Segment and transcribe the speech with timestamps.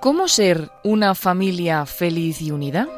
[0.00, 2.88] ¿Cómo ser una familia feliz y unida?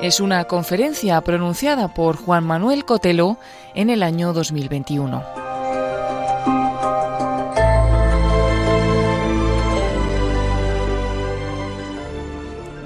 [0.00, 3.36] Es una conferencia pronunciada por Juan Manuel Cotelo
[3.74, 5.24] en el año 2021.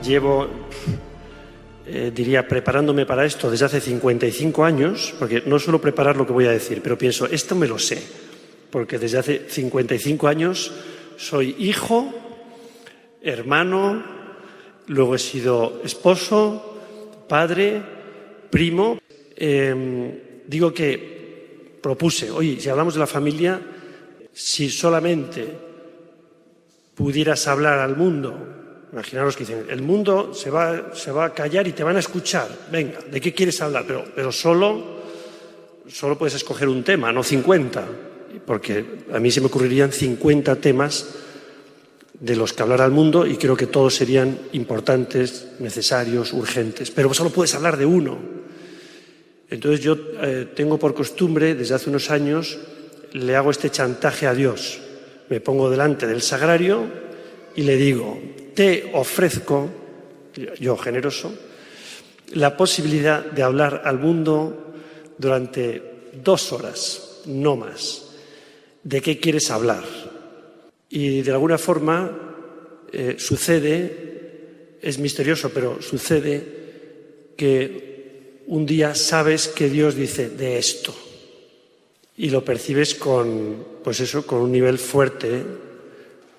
[0.02, 0.48] Llevo,
[1.94, 6.32] eh, diría, preparándome para esto desde hace 55 años, porque no suelo preparar lo que
[6.32, 8.02] voy a decir, pero pienso, esto me lo sé,
[8.70, 10.72] porque desde hace 55 años
[11.18, 12.10] soy hijo,
[13.20, 14.02] hermano,
[14.86, 16.80] luego he sido esposo,
[17.28, 17.82] padre,
[18.48, 18.98] primo.
[19.36, 23.60] Em, digo que propuse, oye, si hablamos de la familia,
[24.32, 25.46] si solamente
[26.94, 28.61] pudieras hablar al mundo,
[28.92, 32.98] imaginaros que dicen, el mundo se va, a callar y te van a escuchar, venga,
[33.10, 33.86] ¿de qué quieres hablar?
[34.14, 34.98] Pero, solo
[36.18, 37.86] puedes escoger un tema, no 50,
[38.44, 41.14] porque a mí se me ocurrirían 50 temas
[42.20, 47.12] de los que hablar al mundo y creo que todos serían importantes, necesarios, urgentes, pero
[47.14, 48.18] solo puedes hablar de uno.
[49.48, 52.58] Entonces yo eh, tengo por costumbre, desde hace unos años,
[53.12, 54.80] le hago este chantaje a Dios.
[55.28, 56.84] Me pongo delante del sagrario
[57.54, 58.18] y le digo,
[58.54, 59.70] te ofrezco,
[60.58, 61.32] yo generoso,
[62.34, 64.74] la posibilidad de hablar al mundo
[65.18, 68.10] durante dos horas, no más.
[68.82, 69.84] ¿De qué quieres hablar?
[70.88, 72.10] Y de alguna forma
[72.92, 76.62] eh, sucede, es misterioso, pero sucede
[77.36, 80.94] que un día sabes que Dios dice de esto
[82.16, 85.42] y lo percibes con, pues eso, con un nivel fuerte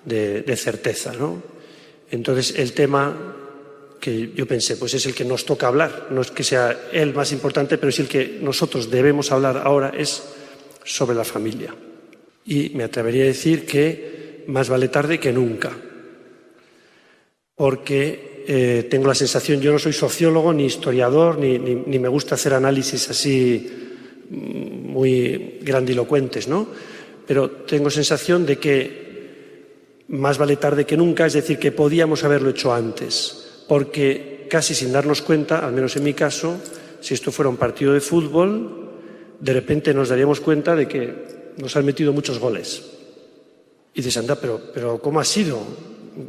[0.04, 1.53] de, de certeza, ¿no?
[2.14, 3.34] Entonces el tema
[3.98, 7.12] que yo pensé, pues es el que nos toca hablar, no es que sea el
[7.12, 10.22] más importante, pero es el que nosotros debemos hablar ahora, es
[10.84, 11.74] sobre la familia.
[12.44, 15.72] Y me atrevería a decir que más vale tarde que nunca.
[17.56, 22.36] Porque eh, tengo la sensación, yo no soy sociólogo ni historiador, ni, ni, me gusta
[22.36, 23.66] hacer análisis así
[24.30, 26.68] mm, muy grandilocuentes, ¿no?
[27.26, 29.03] Pero tengo sensación de que
[30.08, 34.92] más vale tarde que nunca, es decir, que podíamos haberlo hecho antes, porque casi sin
[34.92, 36.60] darnos cuenta, al menos en mi caso,
[37.00, 38.90] si esto fuera un partido de fútbol,
[39.40, 42.82] de repente nos daríamos cuenta de que nos han metido muchos goles.
[43.94, 45.60] Y dices, anda, pero, pero ¿cómo ha sido?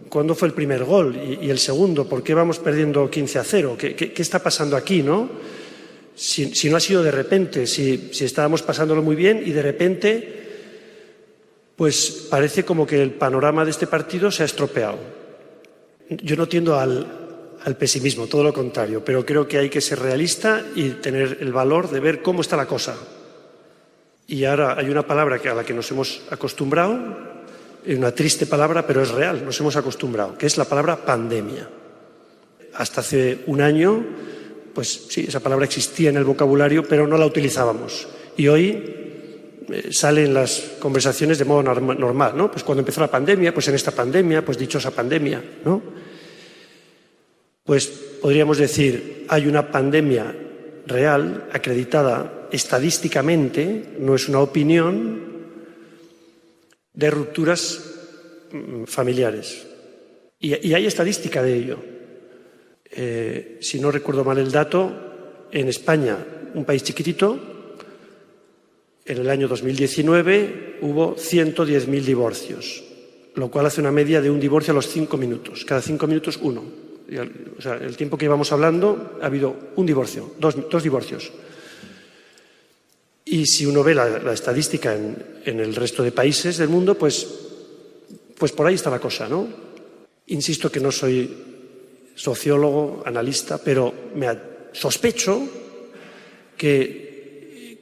[0.10, 1.16] ¿Cuándo fue el primer gol?
[1.42, 2.08] ¿Y, el segundo?
[2.08, 3.76] ¿Por qué vamos perdiendo 15 a 0?
[3.78, 5.30] ¿Qué, qué, está pasando aquí, no?
[6.16, 9.62] Si, si, no ha sido de repente, si, si estábamos pasándolo muy bien y de
[9.62, 10.45] repente,
[11.76, 14.98] pues parece como que el panorama de este partido se ha estropeado.
[16.10, 17.24] Yo no tiendo al,
[17.78, 21.90] pesimismo, todo lo contrario, pero creo que hay que ser realista y tener el valor
[21.90, 22.96] de ver cómo está la cosa.
[24.28, 26.94] Y ahora hay una palabra a la que nos hemos acostumbrado,
[27.88, 31.68] una triste palabra, pero es real, nos hemos acostumbrado, que es la palabra pandemia.
[32.76, 34.06] Hasta hace un año,
[34.74, 38.08] pues sí, esa palabra existía en el vocabulario, pero no la utilizábamos.
[38.38, 39.05] Y hoy
[39.70, 42.52] eh, salen las conversaciones de modo normal, ¿no?
[42.52, 45.82] Pues cuando empezó la pandemia, pues en esta pandemia, pues dichosa pandemia, ¿no?
[47.64, 50.36] Pues podríamos decir, hay una pandemia
[50.86, 55.26] real, acreditada estadísticamente, no es una opinión,
[56.94, 57.82] de rupturas
[58.52, 59.68] mm, familiares.
[60.40, 61.80] Y, hay estadística de ello.
[62.92, 66.18] Eh, si no recuerdo mal el dato, en España,
[66.54, 67.55] un país chiquitito,
[69.06, 72.84] en el año 2019 hubo 110.000 divorcios,
[73.36, 75.64] lo cual hace una media de un divorcio a los cinco minutos.
[75.64, 76.64] Cada cinco minutos, uno.
[77.58, 81.32] O sea, el tiempo que íbamos hablando, ha habido un divorcio, dos, divorcios.
[83.26, 87.28] Y si uno ve la, estadística en, el resto de países del mundo, pues,
[88.38, 89.48] pues por ahí está la cosa, ¿no?
[90.28, 91.30] Insisto que no soy
[92.16, 94.28] sociólogo, analista, pero me
[94.72, 95.48] sospecho
[96.58, 97.05] que,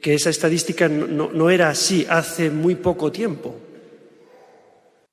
[0.04, 3.54] que esa estadística no, no era así hace muy poco tiempo.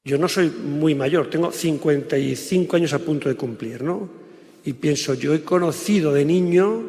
[0.03, 4.09] Yo no soy muy mayor, tengo 55 años a punto de cumplir, ¿no?
[4.65, 6.83] Y pienso, yo he conocido de niño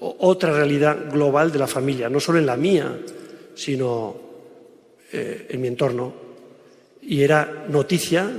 [0.00, 2.98] otra realidad global de la familia, no solo en la mía,
[3.54, 4.14] sino
[5.10, 6.12] eh, en mi entorno.
[7.00, 8.30] Y era noticia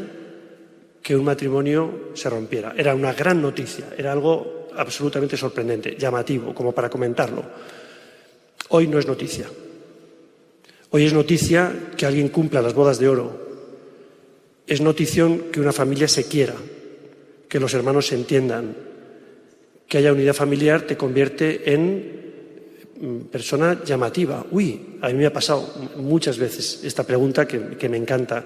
[1.01, 2.75] que un matrimonio se rompiera.
[2.77, 7.72] Era una gran noticia, era algo absolutamente sorprendente, llamativo, como para comentarlo.
[8.69, 9.47] Hoy no es noticia.
[10.89, 13.43] Hoy es noticia que alguien cumpla las bodas de oro.
[14.67, 16.53] Es notición que una familia se quiera,
[17.49, 18.75] que los hermanos se entiendan,
[19.87, 22.33] que haya unidad familiar te convierte en
[22.99, 24.45] mm, persona llamativa.
[24.51, 25.67] Uy, a mí me ha pasado
[25.97, 28.43] muchas veces esta pregunta que, me encanta.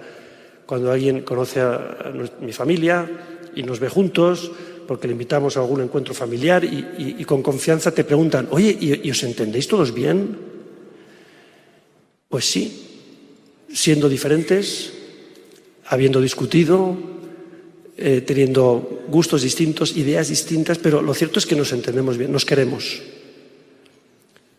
[0.66, 2.12] Cuando alguien conoce a,
[2.42, 3.10] mi familia
[3.56, 4.52] y nos ve juntos,
[4.88, 9.24] porque le invitamos a algún encuentro familiar y, con confianza te preguntan, oye, ¿y, os
[9.24, 10.38] entendéis todos bien?
[12.30, 14.94] Pues sí, siendo diferentes,
[15.86, 16.98] habiendo discutido,
[17.98, 22.46] eh, teniendo gustos distintos, ideas distintas, pero lo cierto es que nos entendemos bien, nos
[22.46, 23.02] queremos.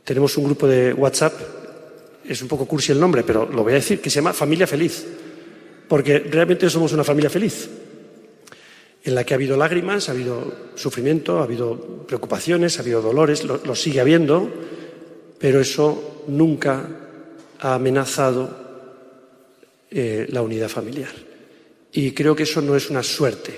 [0.04, 1.34] Tenemos un grupo de WhatsApp,
[2.24, 4.66] es un poco cursi el nombre, pero lo voy a decir, que se llama Familia
[4.66, 5.04] Feliz,
[5.88, 7.68] porque realmente somos una familia feliz,
[9.04, 13.44] en la que ha habido lágrimas, ha habido sufrimiento, ha habido preocupaciones, ha habido dolores,
[13.44, 14.50] lo, sigue habiendo,
[15.38, 16.88] pero eso nunca
[17.60, 18.50] ha amenazado
[19.90, 21.12] eh, la unidad familiar.
[21.92, 23.54] Y creo que eso no es una suerte.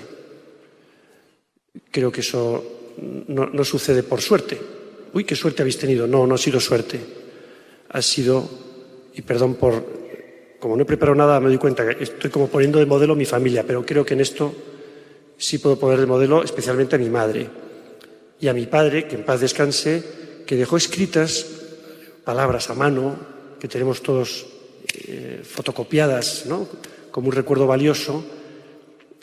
[1.89, 2.93] Creo que eso
[3.27, 4.59] no, sucede por suerte.
[5.13, 6.07] Uy, qué suerte habéis tenido.
[6.07, 6.99] No, no ha sido suerte.
[7.89, 8.49] Ha sido,
[9.13, 9.83] y perdón por,
[10.59, 13.25] como no he preparado nada, me doy cuenta que estoy como poniendo de modelo mi
[13.25, 14.53] familia, pero creo que en esto
[15.41, 17.49] sí puedo poner de modelo especialmente a mi madre
[18.39, 20.03] y a mi padre, que en paz descanse,
[20.45, 21.45] que dejó escritas
[22.23, 23.17] palabras a mano,
[23.59, 24.45] que tenemos todos
[25.07, 26.67] eh, fotocopiadas, ¿no?
[27.09, 28.23] como un recuerdo valioso,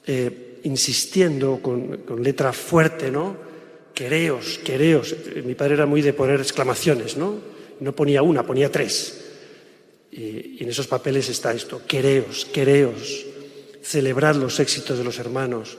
[0.06, 3.36] eh, insistiendo con, letra fuerte, ¿no?
[3.94, 5.14] Quereos, quereos.
[5.44, 7.38] Mi padre era muy de poner exclamaciones, ¿no?
[7.80, 9.24] No ponía una, ponía tres.
[10.10, 13.24] Y, en esos papeles está esto, quereos, quereos,
[13.82, 15.78] celebrad los éxitos de los hermanos,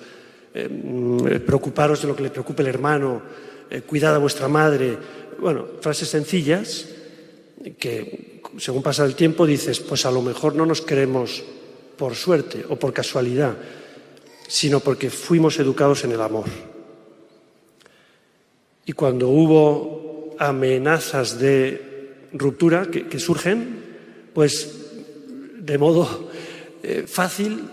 [0.54, 3.22] eh, mm, preocuparos de lo que le preocupe el hermano,
[3.70, 4.98] eh, cuidad a vuestra madre.
[5.40, 6.88] Bueno, frases sencillas
[7.78, 11.44] que según pasa el tiempo dices, pues a lo mejor no nos queremos
[11.98, 13.56] por suerte o por casualidad,
[14.48, 16.46] sino porque fuimos educados en el amor.
[18.86, 23.84] Y cuando hubo amenazas de ruptura que, surgen,
[24.34, 24.72] pues
[25.60, 26.32] de modo
[26.82, 27.70] eh, fácil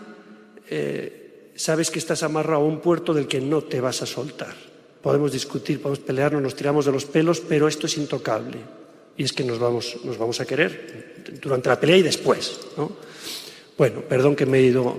[0.68, 1.25] eh,
[1.56, 4.54] sabes que estás amarrado a un puerto del que no te vas a soltar.
[5.02, 8.58] Podemos discutir, podemos pelearnos, nos tiramos de los pelos, pero esto es intocable.
[9.16, 12.58] Y es que nos vamos, nos vamos a querer durante la pelea y después.
[12.76, 12.92] ¿no?
[13.76, 14.96] Bueno, perdón que me he ido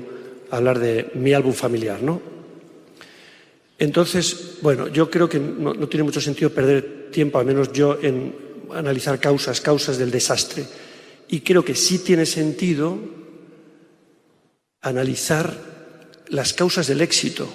[0.50, 2.22] a hablar de mi álbum familiar, ¿no?
[3.80, 8.34] Entonces, bueno, yo creo que no, tiene mucho sentido perder tiempo, al menos yo, en
[8.74, 10.66] analizar causas, causas del desastre.
[11.28, 12.98] Y creo que sí tiene sentido
[14.82, 15.77] analizar
[16.30, 17.48] las causas del éxito.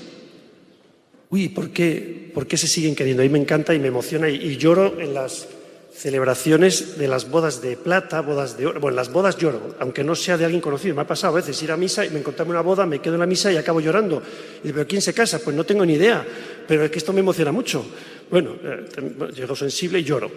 [1.31, 3.23] Uy, ¿por qué, ¿por qué se siguen queriendo?
[3.23, 5.49] A mí me encanta y me emociona y lloro en las
[5.93, 8.81] celebraciones de las bodas de plata, bodas de oro.
[8.81, 10.95] Bueno, las bodas lloro, aunque no sea de alguien conocido.
[10.95, 13.15] Me ha pasado a veces ir a misa y me encontrarme una boda, me quedo
[13.15, 14.23] en la misa y acabo llorando.
[14.61, 15.39] Y digo, ¿pero quién se casa?
[15.39, 16.27] Pues no tengo ni idea,
[16.67, 17.85] pero es que esto me emociona mucho.
[18.31, 18.87] Bueno, eh,
[19.35, 20.31] llego sensible y lloro.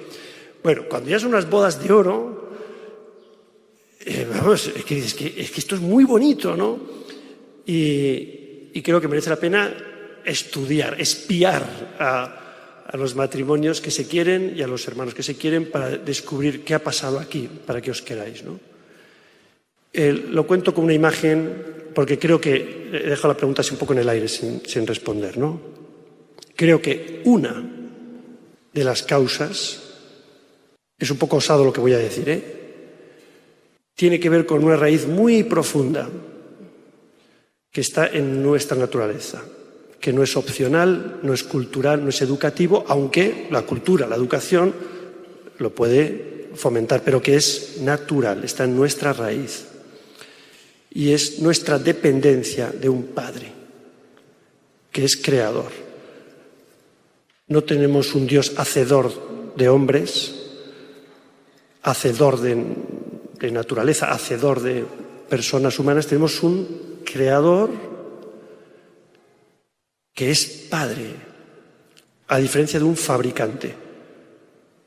[0.62, 2.52] Bueno, cuando ya son unas bodas de oro,
[4.02, 7.05] eh, vamos, es que, es, que, esto es muy bonito, ¿no?
[7.66, 9.74] Y, creo que merece la pena
[10.24, 15.72] estudiar, espiar a los matrimonios que se quieren y a los hermanos que se quieren
[15.72, 18.44] para descubrir qué ha pasado aquí, para que os queráis.
[18.44, 18.60] ¿no?
[19.94, 23.94] lo cuento con una imagen porque creo que he dejado la pregunta así un poco
[23.94, 25.38] en el aire sin, responder.
[25.38, 25.60] ¿no?
[26.56, 27.64] Creo que una
[28.74, 29.82] de las causas,
[31.00, 32.44] es un poco osado lo que voy a decir, ¿eh?
[33.96, 36.10] tiene que ver con una raíz muy profunda
[37.76, 39.44] que está en nuestra naturaleza
[40.00, 44.72] que no es opcional, no es cultural, no es educativo, aunque la cultura, la educación
[45.58, 49.66] lo puede fomentar, pero que es natural, está en nuestra raíz.
[50.92, 53.52] Y es nuestra dependencia de un Padre,
[54.92, 55.72] que es creador.
[57.48, 59.12] No tenemos un Dios hacedor
[59.58, 60.36] de hombres,
[61.82, 64.86] hacedor de, naturaleza, hacedor de
[65.28, 67.70] personas humanas, tenemos un creador
[70.14, 71.16] que es padre,
[72.28, 73.74] a diferencia de un fabricante.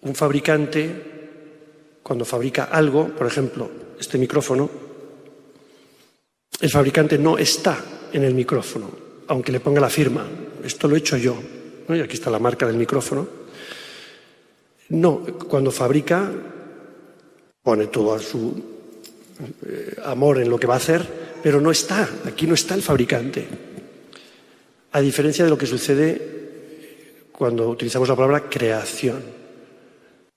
[0.03, 0.91] Un fabricante,
[2.03, 4.69] cuando fabrica algo, por ejemplo, este micrófono,
[6.61, 7.79] el fabricante no está
[8.13, 8.91] en el micrófono,
[9.29, 10.27] aunque le ponga la firma.
[10.65, 11.37] Esto lo he hecho yo.
[11.89, 13.27] Y aquí está la marca del micrófono.
[14.91, 16.31] No, cuando fabrica,
[17.63, 18.63] pone todo su
[19.67, 22.83] eh, amor en lo que va a hacer, pero no está, aquí no está el
[22.83, 23.47] fabricante
[24.93, 26.39] a diferencia de lo que sucede
[27.33, 29.23] cuando utilizamos la palabra creación.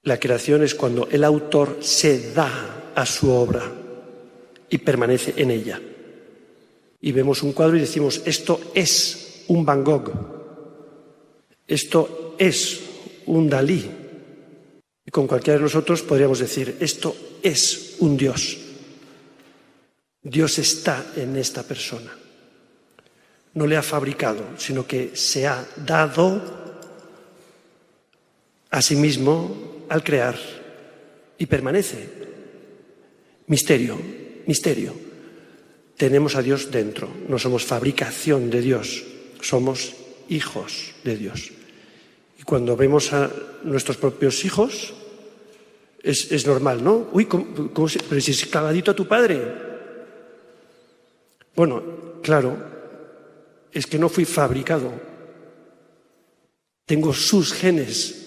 [0.03, 3.72] La creación es cuando el autor se da a su obra
[4.70, 5.81] y permanece en ella.
[7.00, 10.12] Y vemos un cuadro y decimos, esto es un Van Gogh,
[11.67, 12.81] esto es
[13.25, 13.89] un Dalí.
[15.05, 18.61] Y con cualquiera de nosotros podríamos decir, esto es un Dios.
[20.24, 22.12] Dios está en esta persona.
[23.54, 26.42] No le ha fabricado, sino que se ha dado
[28.70, 30.38] a sí mismo al crear
[31.38, 32.08] y permanece.
[33.48, 34.00] Misterio,
[34.48, 34.94] misterio.
[35.98, 39.04] Tenemos a Dios dentro, no somos fabricación de Dios,
[39.42, 39.94] somos
[40.30, 41.51] hijos de Dios.
[42.40, 43.30] Y cuando vemos a
[43.63, 44.94] nuestros propios hijos,
[46.01, 47.10] es, normal, ¿no?
[47.12, 49.71] Uy, pero si es clavadito a tu padre.
[51.55, 51.84] Bueno,
[52.22, 52.58] claro,
[53.72, 54.91] es que no fui fabricado.
[56.86, 58.17] Tengo sus genes.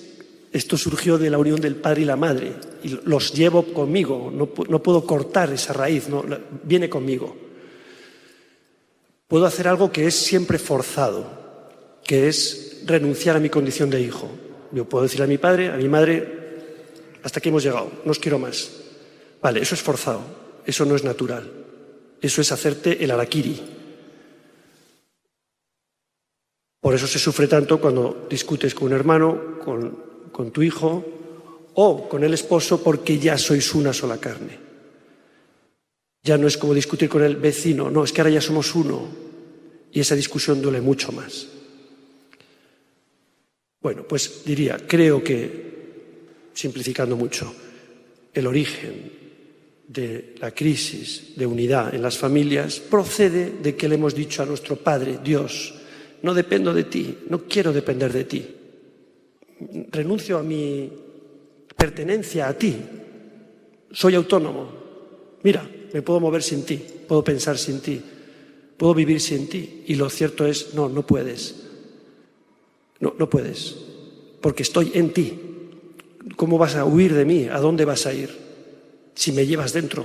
[0.52, 2.54] Esto surgió de la unión del padre y la madre.
[2.82, 4.30] Y los llevo conmigo.
[4.32, 6.24] No, no puedo cortar esa raíz, no,
[6.62, 7.36] viene conmigo.
[9.26, 11.24] Puedo hacer algo que es siempre forzado,
[12.04, 14.30] que es renunciar a mi condición de hijo.
[14.70, 16.44] Yo puedo decirle a mi padre, a mi madre,
[17.22, 18.70] hasta aquí hemos llegado, no os quiero más.
[19.40, 20.20] Vale, eso es forzado,
[20.66, 21.63] eso no es natural.
[22.24, 23.60] Eso es hacerte el araquiri.
[26.80, 31.04] Por eso se sufre tanto cuando discutes con un hermano, con, con tu hijo
[31.74, 34.58] o con el esposo porque ya sois una sola carne.
[36.22, 39.06] Ya no es como discutir con el vecino, no, es que ahora ya somos uno
[39.92, 41.46] y esa discusión duele mucho más.
[43.82, 47.54] Bueno, pues diría, creo que simplificando mucho,
[48.32, 49.23] el origen
[49.88, 54.46] de la crisis de unidad en las familias procede de que le hemos dicho a
[54.46, 55.74] nuestro Padre, Dios,
[56.22, 58.46] no dependo de ti, no quiero depender de ti,
[59.90, 60.90] renuncio a mi
[61.76, 62.76] pertenencia a ti,
[63.90, 64.68] soy autónomo,
[65.42, 68.00] mira, me puedo mover sin ti, puedo pensar sin ti,
[68.76, 69.84] puedo vivir sin ti.
[69.86, 71.62] Y lo cierto es, no, no puedes,
[72.98, 73.76] no, no puedes,
[74.40, 75.38] porque estoy en ti,
[76.36, 77.48] ¿Cómo vas a huir de mí?
[77.50, 78.43] ¿A dónde vas a ir
[79.14, 80.04] si me llevas dentro?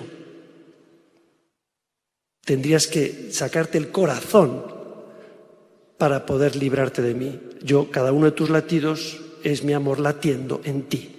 [2.43, 4.63] Tendrías que sacarte el corazón
[5.97, 7.39] para poder librarte de mí.
[7.61, 11.15] Yo, cada uno de tus latidos es mi amor latiendo en ti.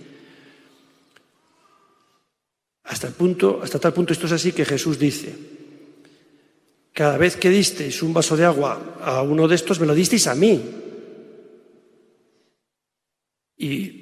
[2.85, 5.35] Hasta, el punto, hasta tal punto esto es así que Jesús dice,
[6.93, 10.27] cada vez que disteis un vaso de agua a uno de estos, me lo disteis
[10.27, 10.61] a mí.
[13.57, 14.01] Y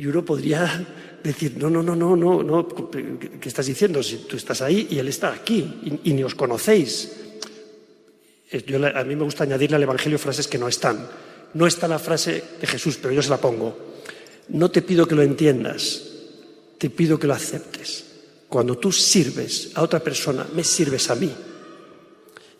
[0.00, 0.86] y uno podría
[1.22, 4.02] decir, no, no, no, no, no, no, ¿qué estás diciendo?
[4.02, 7.12] Si tú estás ahí y él está aquí y, ni os conocéis.
[8.66, 11.08] Yo, a mí me gusta añadirle al Evangelio frases que no están.
[11.54, 13.76] No está la frase de Jesús, pero yo se la pongo.
[14.48, 16.02] No te pido que lo entiendas,
[16.78, 18.06] te pido que lo aceptes.
[18.48, 21.30] Cuando tú sirves a otra persona, me sirves a mí.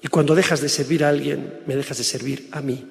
[0.02, 2.84] Y cuando dejas de servir a alguien, me dejas de servir a mí.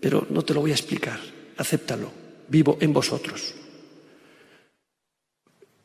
[0.00, 1.18] Pero no te lo voy a explicar,
[1.56, 2.10] acéptalo,
[2.48, 3.54] vivo en vosotros.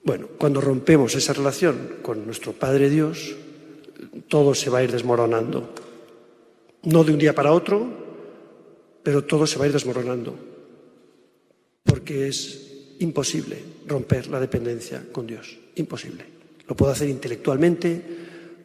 [0.04, 3.36] Bueno, cuando rompemos esa relación con nuestro Padre Dios,
[4.28, 5.74] todo se va a ir desmoronando.
[6.84, 7.88] No de un día para otro,
[9.04, 10.36] pero todo se va a ir desmoronando.
[11.84, 15.58] Porque es imposible romper la dependencia con Dios.
[15.76, 16.26] Imposible.
[16.68, 18.02] Lo puedo hacer intelectualmente,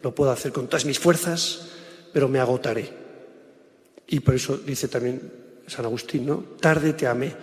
[0.02, 1.68] lo puedo hacer con todas mis fuerzas,
[2.12, 2.88] pero me agotaré.
[4.08, 5.20] Y por eso dice también
[5.66, 6.44] San Agustín, ¿no?
[6.60, 7.34] Tarde te amé,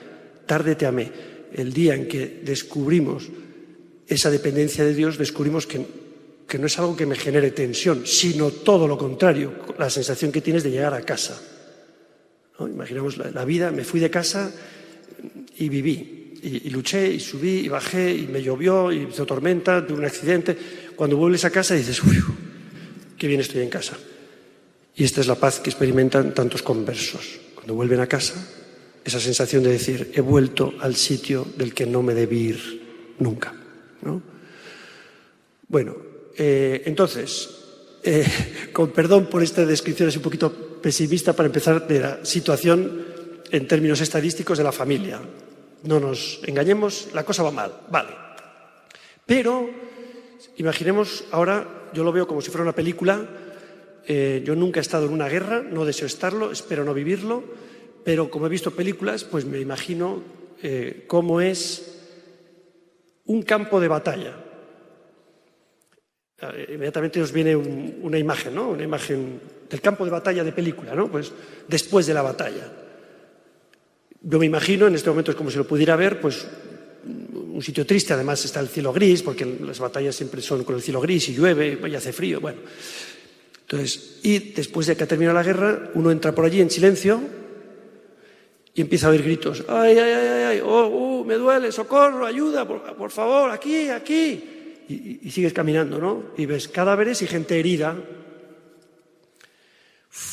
[0.45, 1.11] tarde te amé.
[1.51, 3.29] El día en que descubrimos
[4.15, 5.85] esa dependencia de Dios, descubrimos que,
[6.57, 10.63] no es algo que me genere tensión, sino todo lo contrario, la sensación que tienes
[10.63, 11.41] de llegar a casa.
[12.59, 14.53] Imaginamos la, vida, me fui de casa
[15.57, 19.99] y viví, y, luché, y subí, y bajé, y me llovió, y hizo tormenta, tuve
[19.99, 20.55] un accidente.
[20.95, 22.21] Cuando vuelves a casa dices, uy,
[23.17, 23.97] qué bien estoy en casa.
[24.95, 27.39] Y esta es la paz que experimentan tantos conversos.
[27.55, 28.35] Cuando vuelven a casa,
[29.03, 33.62] esa sensación de decir, he vuelto al sitio del que no me debí ir nunca.
[35.67, 35.95] Bueno,
[36.37, 37.49] eh, entonces,
[38.03, 38.25] eh,
[38.73, 43.05] con perdón por esta descripción es un poquito pesimista para empezar de la situación
[43.49, 45.21] en términos estadísticos de la familia.
[45.83, 48.11] No nos engañemos, la cosa va mal, vale.
[49.25, 49.69] Pero
[50.57, 53.27] imaginemos ahora, yo lo veo como si fuera una película,
[54.05, 57.43] eh, yo nunca he estado en una guerra, no deseo estarlo, espero no vivirlo,
[58.03, 60.21] pero como he visto películas, pues me imagino
[61.07, 61.92] cómo es
[63.25, 64.33] un campo de batalla.
[66.69, 68.69] Inmediatamente os viene una imagen, ¿no?
[68.69, 69.39] Una imagen
[69.69, 71.09] del campo de batalla de película, ¿no?
[71.09, 71.31] Pues
[71.67, 72.67] después de la batalla.
[74.21, 76.45] Yo me imagino, en este momento es como si lo pudiera ver, pues
[77.05, 80.81] un sitio triste, además está el cielo gris, porque las batallas siempre son con el
[80.81, 82.59] cielo gris y llueve y hace frío, bueno.
[83.61, 87.21] Entonces, y después de que ha terminado la guerra, uno entra por allí en silencio
[88.75, 92.67] Y empieza a oír gritos, ay, ay, ay, ay, oh, uh, me duele, socorro, ayuda,
[92.67, 94.79] por, favor, aquí, aquí.
[94.89, 96.23] Y, sigues caminando, ¿no?
[96.37, 97.95] Y ves cadáveres y gente herida.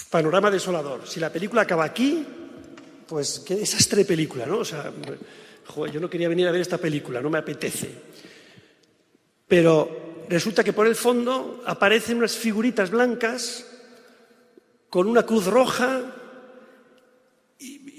[0.09, 1.07] panorama desolador.
[1.07, 2.25] Si la película acaba aquí,
[3.07, 4.59] pues qué desastre película, ¿no?
[4.59, 4.91] O sea,
[5.93, 7.91] yo no quería venir a ver esta película, no me apetece.
[9.47, 13.67] Pero resulta que por el fondo aparecen unas figuritas blancas
[14.89, 16.15] con una cruz roja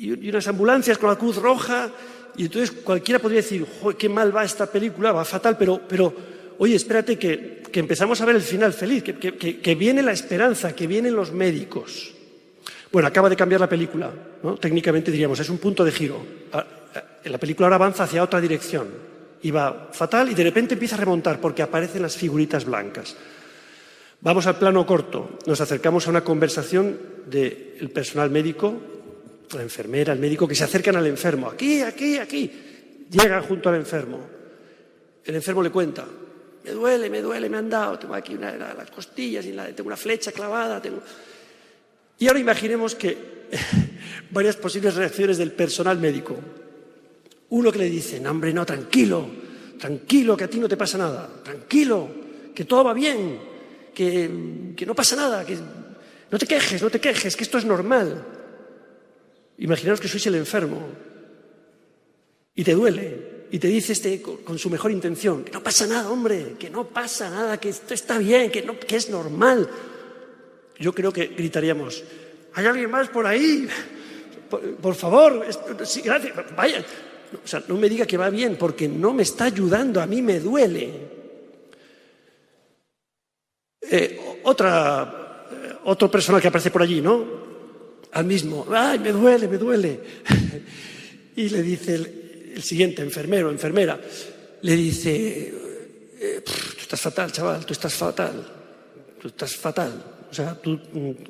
[0.02, 1.90] y, unas ambulancias con la cruz roja.
[2.36, 3.66] Y entonces cualquiera podría decir,
[3.98, 6.14] qué mal va esta película, va fatal, pero, pero
[6.58, 11.16] oye, espérate que, empezamos a ver el final feliz, que, viene la esperanza, que vienen
[11.16, 12.14] los médicos.
[12.92, 14.12] Bueno, acaba de cambiar la película,
[14.44, 14.56] ¿no?
[14.56, 16.26] técnicamente diríamos, es un punto de giro.
[17.26, 19.12] La película ahora avanza hacia otra dirección
[19.50, 23.16] va fatal y de repente empieza a remontar porque aparecen las figuritas blancas.
[24.20, 28.91] Vamos al plano corto, nos acercamos a una conversación del personal médico
[29.58, 31.50] la enfermera, el médico, que se acercan al enfermo.
[31.50, 32.52] Aquí, aquí, aquí.
[33.10, 34.20] Llegan junto al enfermo.
[35.24, 36.06] El enfermo le cuenta.
[36.64, 38.00] Me duele, me duele, me han dado.
[38.00, 40.82] Tengo aquí una, las costillas y tengo una flecha clavada.
[40.82, 41.02] Tengo...
[42.20, 43.18] Y ahora imaginemos que
[44.32, 46.38] varias posibles reacciones del personal médico.
[47.50, 49.30] Uno que le dice, no, hombre, no, tranquilo,
[49.78, 52.08] tranquilo, que a ti no te pasa nada, tranquilo,
[52.56, 53.40] que todo va bien,
[53.94, 55.58] que, que no pasa nada, que
[56.32, 58.26] no te quejes, no te quejes, que esto es normal.
[59.62, 60.82] Imaginaos que sois el enfermo
[62.58, 66.10] y te duele y te dice este con su mejor intención, que no pasa nada,
[66.10, 69.70] hombre, que no pasa nada, que esto está bien, que, no, que es normal.
[70.80, 72.04] Yo creo que gritaríamos,
[72.54, 73.68] ¿hay alguien más por ahí?
[74.82, 75.46] Por, favor,
[75.86, 76.84] sí, gracias, vaya.
[77.44, 80.24] O sea, no me diga que va bien, porque no me está ayudando, a mí
[80.24, 80.90] me duele.
[83.80, 87.41] Eh, otra, eh, otro personal que aparece por allí, ¿no?
[88.14, 90.00] Al mismo, ay, me duele, me duele.
[91.36, 94.00] y le dice el, siguiente, enfermero, enfermera,
[94.62, 95.54] le dice,
[96.20, 98.46] eh, tú estás fatal, chaval, tú estás fatal,
[99.20, 100.04] tú estás fatal.
[100.30, 100.80] O sea, tú,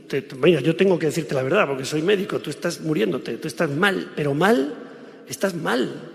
[0.07, 3.47] te, mira, yo tengo que decirte la verdad porque soy médico, tú estás muriéndote, tú
[3.47, 4.75] estás mal, pero mal,
[5.27, 6.11] estás mal.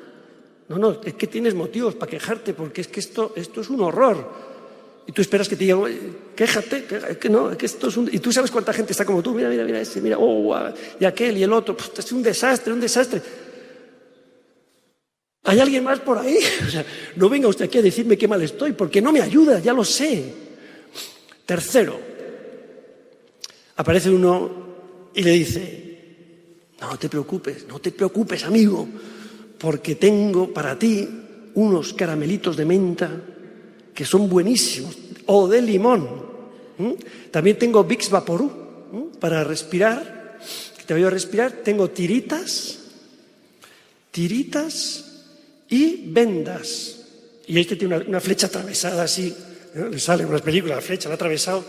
[0.68, 3.80] No, no, es que tienes motivos para quejarte porque es que esto, esto es un
[3.80, 4.55] horror.
[5.06, 5.78] Y tú esperas que te diga,
[6.34, 6.84] quéjate,
[7.20, 8.08] que no, que esto es un...
[8.12, 10.54] Y tú sabes cuánta gente está como tú, mira, mira, mira ese, mira, oh,
[10.98, 13.22] y aquel y el otro, pues, es un desastre, un desastre.
[15.44, 16.38] ¿Hay alguien más por ahí?
[17.16, 19.84] No venga usted aquí a decirme qué mal estoy, porque no me ayuda, ya lo
[19.84, 20.34] sé.
[21.46, 22.00] Tercero,
[23.76, 24.66] aparece uno
[25.14, 25.86] y le dice,
[26.80, 28.88] no te preocupes, no te preocupes, amigo,
[29.56, 31.08] porque tengo para ti
[31.54, 33.10] unos caramelitos de menta
[33.96, 36.06] que son buenísimos, o de limón.
[37.32, 38.52] También tengo Vicks Vaporú
[39.18, 40.38] para respirar,
[40.76, 41.64] que te voy a respirar.
[41.64, 42.78] Tengo tiritas,
[44.12, 45.24] tiritas
[45.70, 47.00] y vendas.
[47.46, 49.34] Y este tiene una, flecha atravesada así,
[49.74, 51.64] le sale en unas películas, la flecha la ha atravesado.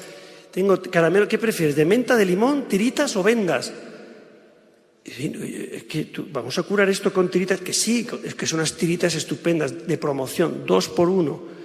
[0.52, 1.78] Tengo caramelo, ¿qué prefieres?
[1.78, 3.72] ¿De menta, de limón, tiritas o vendas?
[5.06, 9.16] Es que vamos a curar esto con tiritas, que sí, es que son unas tiritas
[9.16, 11.57] estupendas de promoción, dos por uno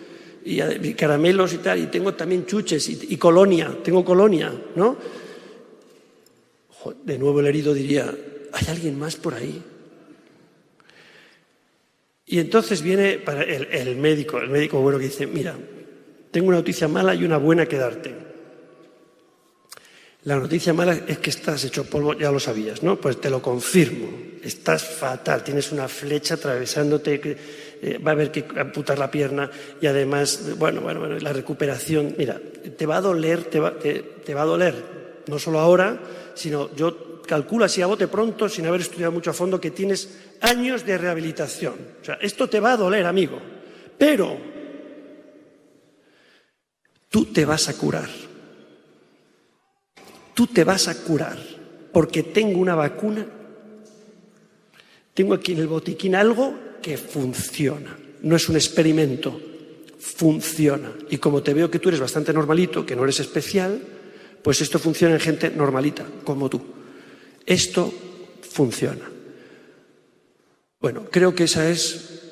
[0.45, 4.97] y, caramelos y tal, y tengo también chuches y, colonia, tengo colonia, ¿no?
[7.05, 8.13] De nuevo el herido diría,
[8.53, 9.63] ¿hay alguien más por ahí?
[12.27, 15.57] Y entonces viene para el, el médico, el médico bueno que dice, mira,
[16.31, 18.32] tengo una noticia mala y una buena que darte.
[20.25, 22.97] La noticia mala es que estás hecho polvo, ya lo sabías, ¿no?
[22.97, 24.09] Pues te lo confirmo.
[24.43, 27.21] Estás fatal, tienes una flecha atravesándote
[27.85, 32.15] eh, va a haber que amputar la pierna y además, bueno, bueno, bueno, la recuperación,
[32.17, 32.41] mira,
[32.77, 36.01] te va a doler, te va, te, va a doler, no solo ahora,
[36.35, 40.17] sino yo calculo así a bote pronto, sin haber estudiado mucho a fondo, que tienes
[40.41, 41.75] años de rehabilitación.
[42.01, 43.41] O sea, esto te va a doler, amigo,
[43.99, 44.39] pero
[47.09, 48.22] tú te vas a curar.
[50.35, 51.39] Tú te vas a curar
[51.93, 53.27] porque tengo una vacuna.
[55.15, 57.97] Tengo aquí en el botiquín algo que funciona.
[58.23, 59.39] No es un experimento,
[59.99, 60.93] funciona.
[61.11, 63.81] Y como te veo que tú eres bastante normalito, que no eres especial,
[64.43, 66.61] pues esto funciona en gente normalita, como tú.
[67.45, 67.93] Esto
[68.41, 69.11] funciona.
[70.81, 72.23] Bueno, creo que esa es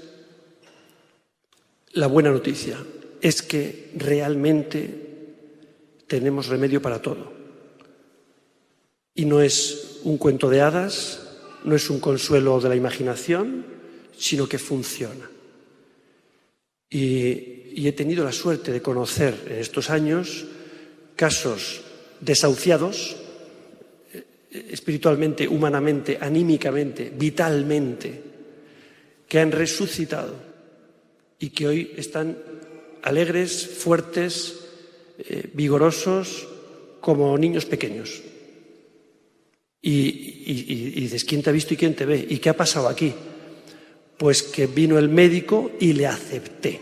[1.92, 2.78] la buena noticia.
[3.20, 5.08] Es que realmente
[6.06, 7.39] tenemos remedio para todo.
[9.14, 11.20] Y no es un cuento de hadas,
[11.64, 13.64] no es un consuelo de la imaginación,
[14.16, 15.30] sino que funciona.
[16.88, 20.44] Y, he tenido la suerte de conocer en estos años
[21.16, 21.80] casos
[22.20, 23.16] desahuciados,
[24.50, 28.22] espiritualmente, humanamente, anímicamente, vitalmente,
[29.26, 30.34] que han resucitado
[31.38, 32.36] y que hoy están
[33.02, 34.60] alegres, fuertes,
[35.18, 36.48] eh, vigorosos,
[37.00, 38.22] como niños pequeños.
[39.82, 42.26] Y, dices, ¿quién te ha visto y quién te ve?
[42.28, 43.14] ¿Y qué ha pasado aquí?
[44.18, 46.80] Pues que vino el médico y le acepté.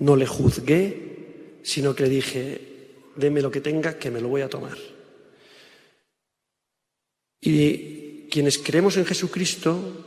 [0.00, 2.60] No le juzgué, sino que le dije,
[3.14, 4.76] deme lo que tenga, que me lo voy a tomar.
[7.40, 10.04] Y quienes creemos en Jesucristo,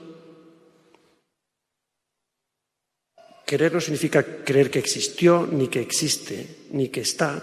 [3.46, 7.42] creer no significa creer que existió, ni que existe, ni que está,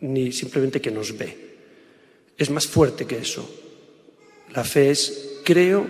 [0.00, 1.52] ni simplemente que nos ve.
[2.36, 3.61] Es más fuerte que eso.
[4.54, 5.86] La fe es creo,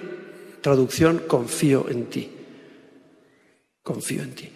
[0.60, 2.30] traducción, confío en ti.
[3.82, 4.48] Confío en ti.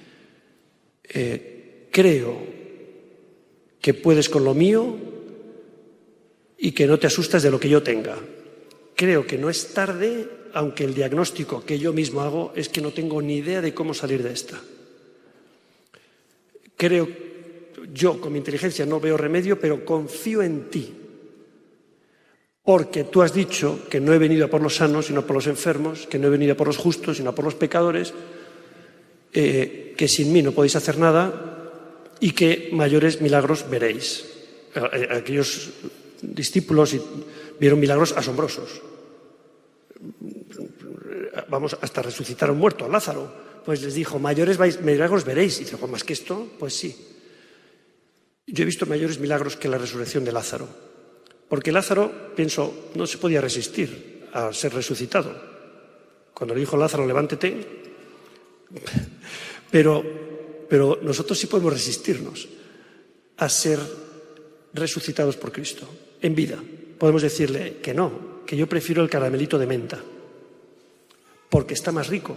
[1.05, 2.37] Eh, creo
[3.81, 4.97] que puedes con lo mío
[6.59, 8.17] y que no te asustas de lo que yo tenga.
[8.95, 12.93] Creo que no es tarde, aunque el diagnóstico que yo mismo hago es que no
[12.93, 14.61] tengo ni idea de cómo salir de esta.
[16.77, 17.09] Creo,
[17.93, 20.95] yo con mi inteligencia no veo remedio, pero confío en ti.
[22.67, 26.09] Porque tú has dicho que no he venido por los sanos, sino por los enfermos,
[26.09, 28.13] que no he venido por los justos, sino por los pecadores,
[29.33, 34.27] eh, que sin mí no podéis hacer nada y que mayores milagros veréis.
[34.75, 35.71] Eh, aquellos
[36.21, 36.97] discípulos
[37.61, 38.83] vieron milagros asombrosos.
[41.49, 43.63] Vamos, hasta resucitar a un muerto, a Lázaro.
[43.65, 45.61] Pues les dijo, mayores milagros veréis.
[45.61, 46.97] Y dijo, más que esto, pues sí.
[48.45, 50.86] Yo he visto mayores milagros que la resurrección de Lázaro.
[51.49, 55.33] Porque Lázaro, pienso, no se podía resistir a ser resucitado.
[56.35, 57.85] Cuando le dijo Lázaro, levántate.
[59.71, 60.03] Pero,
[60.69, 62.49] pero nosotros sí podemos resistirnos
[63.37, 63.81] a ser
[64.73, 65.89] resucitados por Cristo
[66.23, 66.63] en vida.
[66.99, 70.01] Podemos decirle que no, que yo prefiero el caramelito de menta,
[71.51, 72.37] porque está más rico.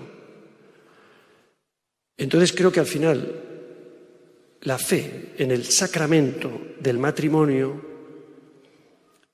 [2.17, 3.43] Entonces creo que al final
[4.61, 7.88] la fe en el sacramento del matrimonio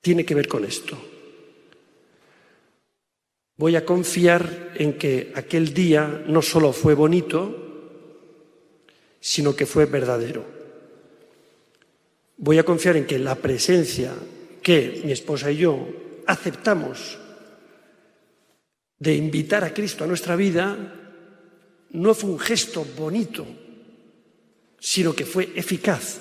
[0.06, 0.96] tiene que ver con esto.
[3.56, 7.42] Voy a confiar en que aquel día no solo fue bonito,
[9.18, 10.44] sino que fue verdadero.
[12.36, 14.14] Voy a confiar en que la presencia
[14.62, 15.88] que mi esposa y yo
[16.24, 17.18] aceptamos
[19.00, 20.76] de invitar a Cristo a nuestra vida
[21.90, 23.44] no fue un gesto bonito,
[24.78, 26.20] sino que fue eficaz.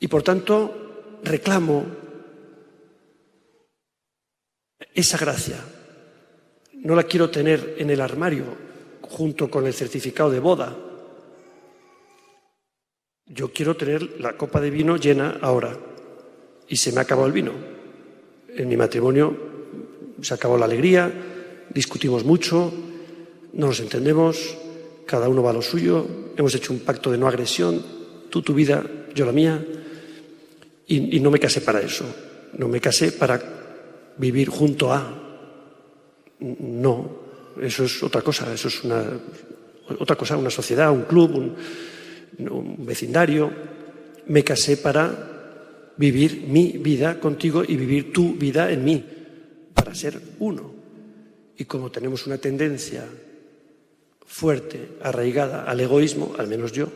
[0.00, 2.05] Y por tanto reclamo
[4.94, 5.56] esa gracia.
[6.74, 8.44] No la quiero tener en el armario
[9.02, 10.76] junto con el certificado de boda.
[13.26, 15.76] Yo quiero tener la copa de vino llena ahora
[16.68, 17.52] y se me acabó el vino.
[18.48, 19.36] En mi matrimonio
[20.22, 21.12] se acabó la alegría,
[21.70, 22.72] discutimos mucho,
[23.52, 24.56] no nos entendemos,
[25.06, 27.82] cada uno va a lo suyo, hemos hecho un pacto de no agresión,
[28.30, 29.64] tú tu vida, yo la mía,
[30.88, 32.04] y, no me casé para eso,
[32.58, 33.65] no me casé para
[34.18, 35.22] vivir junto a.
[36.38, 37.10] No,
[37.60, 39.04] eso es otra cosa, eso es una,
[39.98, 41.54] otra cosa, una sociedad, un club,
[42.38, 43.50] un vecindario.
[44.26, 45.36] Me casé para
[45.96, 49.04] vivir mi vida contigo y vivir tu vida en mí,
[49.72, 50.74] para ser uno.
[51.56, 53.04] Y como tenemos una tendencia
[54.26, 56.88] fuerte, arraigada al egoísmo, al menos yo,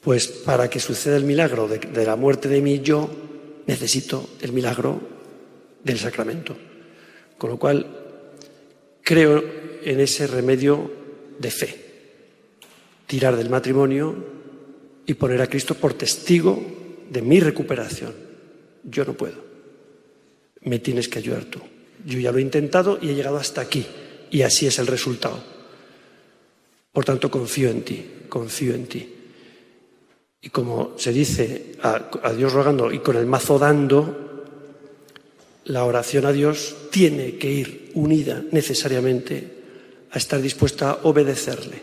[0.00, 3.08] pues para que suceda el milagro de, la muerte de mí yo,
[3.66, 5.15] necesito el milagro
[5.86, 6.56] del sacramento.
[7.38, 7.86] Con lo cual,
[9.02, 9.42] creo
[9.84, 10.90] en ese remedio
[11.38, 11.84] de fe,
[13.06, 14.16] tirar del matrimonio
[15.06, 16.60] y poner a Cristo por testigo
[17.08, 18.12] de mi recuperación.
[18.82, 19.44] Yo no puedo.
[20.62, 21.60] Me tienes que ayudar tú.
[22.04, 23.86] Yo ya lo he intentado y he llegado hasta aquí.
[24.30, 25.40] Y así es el resultado.
[26.92, 29.14] Por tanto, confío en ti, confío en ti.
[30.42, 34.26] Y como se dice a, Dios rogando y con el mazo dando,
[35.66, 39.56] la oración a Dios tiene que ir unida necesariamente
[40.10, 41.82] a estar dispuesta a obedecerle.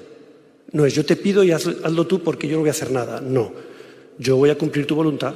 [0.72, 3.22] No es yo te pido y hazlo tú porque yo no voy a hacer nada.
[3.22, 3.74] No
[4.18, 5.34] yo voy a cumplir tu voluntad.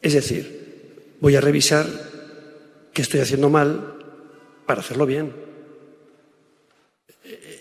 [0.00, 1.86] Es decir, voy a revisar
[2.92, 3.94] qué estoy haciendo mal
[4.66, 5.32] para hacerlo bien.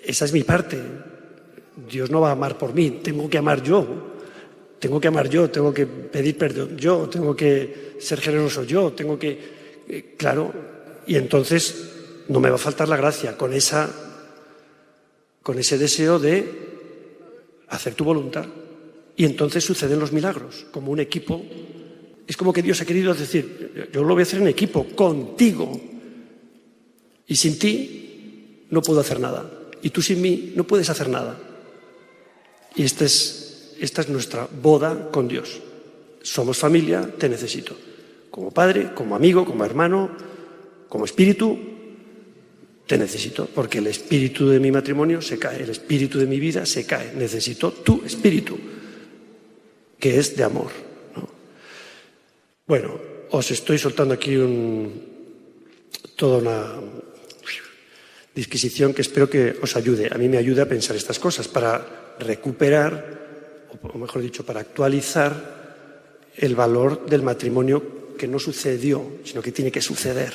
[0.04, 0.80] Esa es mi parte.
[1.90, 4.17] Dios no va a amar por mí, tengo que amar yo.
[4.80, 9.18] Tengo que amar yo, tengo que pedir perdón yo, tengo que ser generoso yo, tengo
[9.18, 9.58] que...
[9.90, 10.54] Eh, claro,
[11.08, 11.90] y entonces
[12.28, 13.90] no me va a faltar la gracia con, esa,
[15.42, 16.68] con ese deseo de
[17.70, 18.46] hacer tu voluntad.
[19.16, 21.44] Y entonces suceden los milagros, como un equipo
[22.28, 25.80] Es como que Dios ha querido decir, yo lo voy a hacer en equipo, contigo.
[27.26, 29.50] Y sin ti no puedo hacer nada.
[29.82, 31.40] Y tú sin mí no puedes hacer nada.
[32.76, 33.47] Y esta es,
[33.80, 35.62] esta es nuestra boda con Dios.
[36.22, 37.76] Somos familia, te necesito.
[38.32, 40.12] Como padre, como amigo, como hermano,
[40.90, 41.58] como espíritu,
[42.86, 43.48] te necesito.
[43.54, 47.14] Porque el espíritu de mi matrimonio se cae, el espíritu de mi vida se cae.
[47.14, 48.58] Necesito tu espíritu,
[50.00, 50.72] que es de amor.
[52.66, 53.00] Bueno,
[53.32, 54.38] os estoy soltando aquí
[56.16, 56.66] toda una
[58.36, 60.10] disquisición que espero que os ayude.
[60.12, 63.27] A mí me ayude a pensar estas cosas para recuperar,
[63.82, 65.58] o mejor dicho, para actualizar
[66.38, 70.34] el valor del matrimonio que no sucedió, sino que tiene que suceder.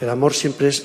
[0.00, 0.84] El amor siempre es eh,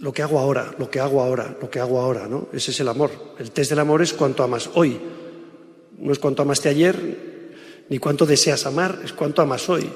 [0.00, 2.48] lo que hago ahora, lo que hago ahora, lo que hago ahora, ¿no?
[2.52, 3.10] Ese es el amor.
[3.38, 4.98] El test del amor es cuánto amas hoy.
[5.98, 9.88] No es cuánto amaste ayer, ni cuánto deseas amar, es cuánto amas hoy.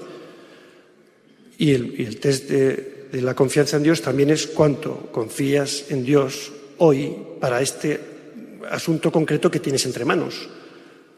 [1.58, 6.52] Y el, test de, de la confianza en Dios también es cuánto confías en Dios
[6.78, 8.17] hoy para este
[8.70, 10.48] asunto concreto que tienes entre manos.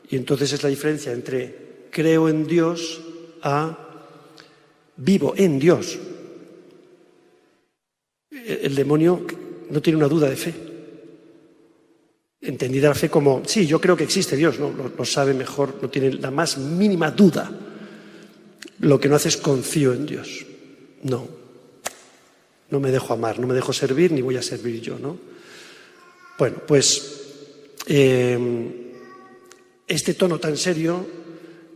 [0.08, 3.00] Y entonces es la diferencia entre creo en Dios
[3.42, 3.76] a
[4.96, 5.98] vivo en Dios.
[8.30, 9.26] El demonio
[9.70, 10.54] no tiene una duda de fe.
[12.42, 15.90] Entendida la fe como, sí, yo creo que existe Dios, no, lo, sabe mejor, no
[15.90, 17.50] tiene la más mínima duda.
[18.78, 20.46] Lo que no hace es confío en Dios.
[21.02, 21.28] No,
[22.70, 25.18] no me dejo amar, no me dejo servir, ni voy a servir yo, ¿no?
[26.38, 27.19] Bueno, pues
[27.86, 28.92] eh,
[29.86, 31.06] este tono tan serio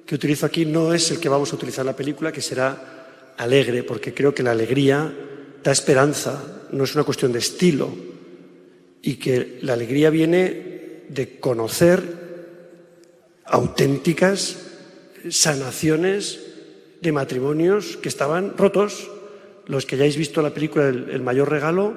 [0.06, 3.34] que utilizo aquí no es el que vamos a utilizar en la película, que será
[3.36, 5.12] alegre, porque creo que la alegría
[5.62, 7.90] da esperanza, no es una cuestión de estilo,
[9.02, 12.02] y que la alegría viene de conocer
[13.44, 14.56] auténticas
[15.28, 16.40] sanaciones
[17.00, 19.10] de matrimonios que estaban rotos.
[19.66, 21.94] Los que hayáis visto la película El, mayor regalo,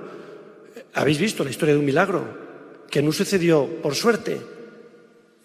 [0.94, 2.47] habéis visto la historia de un milagro,
[2.90, 4.40] que no sucedió por suerte,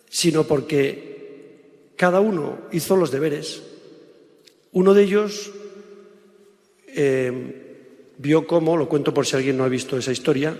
[0.08, 3.62] sino porque cada uno hizo los deberes.
[4.72, 5.50] Uno de ellos
[6.88, 10.56] eh, vio cómo, lo cuento por si alguien no ha visto esa historia,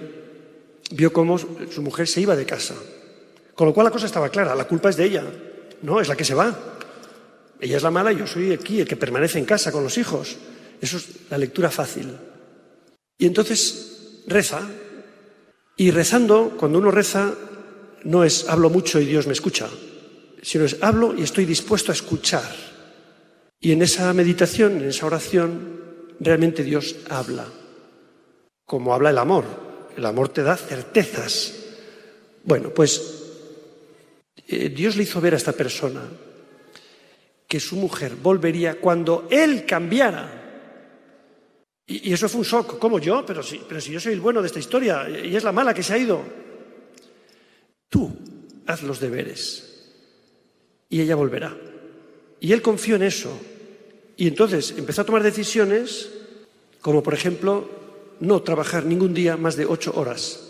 [0.91, 2.75] vio cómo su mujer se iba de casa.
[3.55, 5.25] Con lo cual la cosa estaba clara, la culpa es de ella,
[5.83, 6.79] no, es la que se va.
[7.61, 10.37] Ella es la mala yo soy aquí, el que permanece en casa con los hijos.
[10.81, 12.09] Eso es la lectura fácil.
[13.19, 14.69] Y entonces reza.
[15.77, 17.33] Y rezando, cuando uno reza,
[18.05, 19.69] no es hablo mucho y Dios me escucha
[20.43, 22.53] sino es hablo y estoy dispuesto a escuchar.
[23.61, 25.81] Y en esa meditación, en esa oración,
[26.19, 27.47] realmente Dios habla,
[28.67, 29.45] como habla el amor.
[29.97, 31.55] El amor te da certezas.
[32.43, 33.23] Bueno, pues
[34.49, 36.03] eh, Dios le hizo ver a esta persona
[37.47, 40.41] que su mujer volvería cuando él cambiara.
[41.87, 42.79] Y, eso fue un shock.
[42.79, 43.25] ¿Cómo yo?
[43.27, 45.75] Pero si, pero si yo soy el bueno de esta historia y es la mala
[45.75, 46.23] que se ha ido.
[47.89, 48.11] Tú
[48.67, 49.73] haz los deberes
[50.89, 51.57] y ella volverá.
[52.41, 53.39] Y él confió en eso.
[54.17, 56.11] Y entonces empezó a tomar decisiones
[56.81, 57.69] como, por ejemplo,
[58.21, 60.41] no trabajar ningún día más de ocho horas.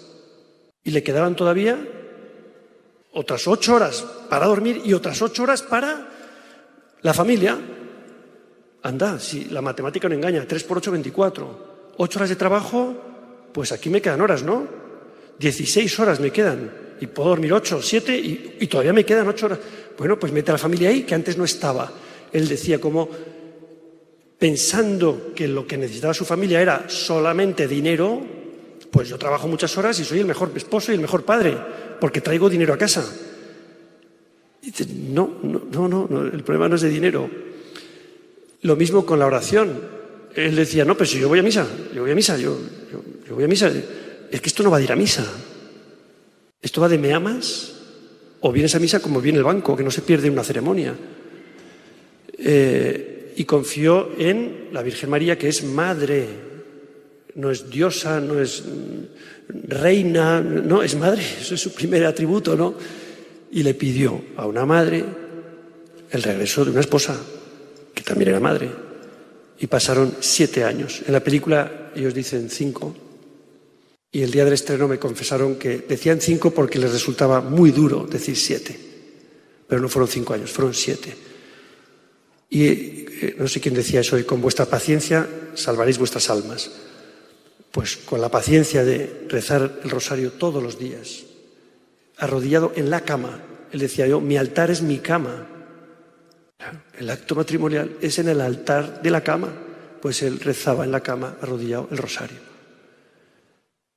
[0.84, 1.78] Y le quedaban todavía
[3.12, 6.08] otras ocho horas para dormir y otras ocho horas para
[7.02, 7.58] la familia.
[8.82, 11.92] Anda, si la matemática no engaña, tres por ocho, veinticuatro.
[11.96, 12.94] Ocho horas de trabajo,
[13.52, 14.66] pues aquí me quedan horas, ¿no?
[15.38, 16.96] Dieciséis horas me quedan.
[17.00, 19.58] Y puedo dormir ocho, siete y, y todavía me quedan ocho horas.
[19.98, 21.92] Bueno, pues mete a la familia ahí, que antes no estaba.
[22.32, 23.08] Él decía como,
[24.38, 28.20] pensando que lo que necesitaba su familia era solamente dinero,
[28.90, 31.56] pues yo trabajo muchas horas y soy el mejor esposo y el mejor padre,
[32.00, 33.04] porque traigo dinero a casa.
[34.62, 34.72] Y
[35.10, 37.51] no, no, no, no, el problema no es de dinero.
[38.62, 39.80] Lo mismo con la oración.
[40.34, 42.58] Él decía, no, pero si yo voy a misa, yo voy a misa, yo,
[43.28, 43.70] yo voy a misa.
[44.30, 45.26] Es que esto no va a ir a misa.
[46.62, 47.72] Esto va de me amas
[48.40, 50.94] o vienes a misa como viene el banco, que no se pierde una ceremonia.
[52.38, 56.26] Eh, y confió en la Virgen María, que es madre,
[57.36, 58.64] no es diosa, no es
[59.48, 62.74] reina, no, es madre, eso es su primer atributo, ¿no?
[63.52, 65.04] Y le pidió a una madre
[66.10, 67.18] el regreso de una esposa,
[67.94, 68.70] que también era madre.
[69.58, 71.02] Y pasaron siete años.
[71.06, 72.94] En la película ellos dicen cinco,
[74.14, 78.06] y el día del estreno me confesaron que decían cinco porque les resultaba muy duro
[78.06, 78.78] decir siete.
[79.66, 81.16] Pero no fueron cinco años, fueron siete.
[82.50, 86.70] Y eh, no sé quién decía eso, y con vuestra paciencia salvaréis vuestras almas.
[87.70, 91.22] Pues con la paciencia de rezar el rosario todos los días,
[92.18, 93.42] arrodillado en la cama.
[93.72, 95.48] Él decía yo, mi altar es mi cama.
[97.02, 99.52] El acto matrimonial es en el altar de la cama,
[100.00, 102.38] pues él rezaba en la cama arrodillado el rosario.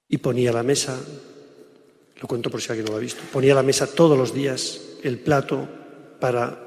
[0.10, 1.00] Y ponía la mesa,
[2.20, 4.82] lo cuento por si alguien no lo ha visto, ponía la mesa todos los días
[5.04, 5.70] el plato
[6.20, 6.58] para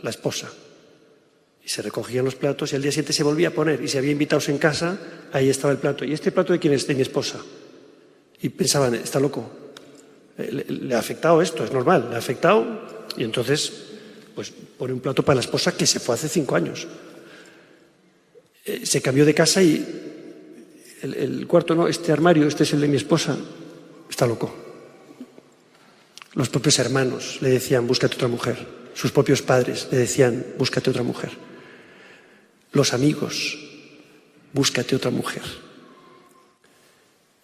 [0.00, 0.50] la esposa.
[1.62, 3.82] Y se recogían los platos y al día siguiente se volvía a poner.
[3.84, 4.98] Y si había invitados en casa,
[5.30, 6.06] ahí estaba el plato.
[6.06, 6.86] ¿Y este plato de quién es?
[6.86, 7.38] De mi esposa.
[8.40, 9.44] Y pensaban, está loco.
[10.38, 12.80] Eh, le, ha afectado esto, es normal, le ha afectado.
[13.18, 13.91] Y entonces,
[14.34, 16.86] pues pone un plato para la esposa que se fue hace cinco años.
[18.64, 19.84] Eh, se cambió de casa y
[21.02, 23.36] el, cuarto no, este armario, este es el de mi esposa.
[24.08, 24.54] Está loco.
[26.34, 28.56] Los propios hermanos le decían, búscate otra mujer.
[28.94, 31.30] Sus propios padres le decían, búscate otra mujer.
[32.72, 33.58] Los amigos,
[34.52, 35.42] búscate otra mujer.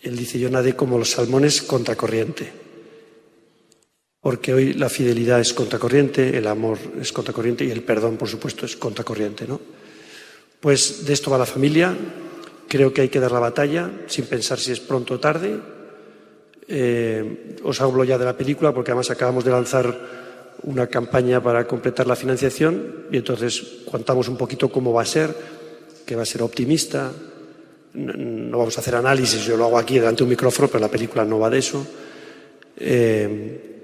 [0.00, 2.67] Él dice, yo nadé como los salmones contracorriente.
[4.20, 8.66] Porque hoy la fidelidad es contracorriente, el amor es contracorriente y el perdón, por supuesto,
[8.66, 9.60] es contracorriente, ¿no?
[10.60, 11.96] Pues de esto va la familia.
[12.66, 15.58] Creo que hay que dar la batalla sin pensar si es pronto o tarde.
[16.66, 19.86] Eh, os hablo ya de la película porque además acabamos de lanzar
[20.64, 25.34] una campaña para completar la financiación y entonces contamos un poquito cómo va a ser,
[26.04, 27.12] que va a ser optimista.
[27.94, 30.90] No vamos a hacer análisis, yo lo hago aquí delante de un micrófono, pero la
[30.90, 31.86] película no va de eso.
[32.76, 33.77] Eh,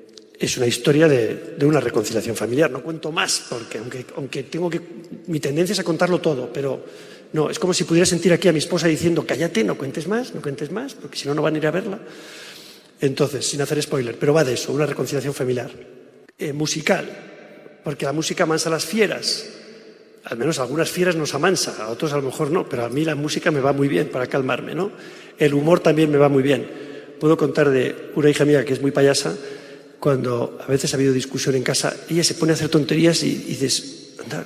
[0.44, 2.70] es una historia de, una reconciliación familiar.
[2.70, 3.80] No cuento más, porque
[4.16, 4.80] aunque, tengo que.
[5.26, 6.84] Mi tendencia es a contarlo todo, pero
[7.32, 10.34] no, es como si pudiera sentir aquí a mi esposa diciendo: cállate, no cuentes más,
[10.34, 11.98] no cuentes más, porque si no, no van a ir a verla.
[13.00, 15.70] Entonces, sin hacer spoiler, pero va de eso, una reconciliación familiar.
[16.36, 19.46] Eh, musical, porque la música amansa a las fieras.
[20.24, 23.04] Al menos algunas fieras nos amansa, a otros a lo mejor no, pero a mí
[23.04, 24.90] la música me va muy bien para calmarme, ¿no?
[25.38, 26.66] El humor también me va muy bien.
[27.20, 29.36] Puedo contar de una hija mía que es muy payasa,
[30.04, 33.28] cuando a veces ha habido discusión en casa, ella se pone a hacer tonterías y,
[33.28, 34.44] y dices, anda,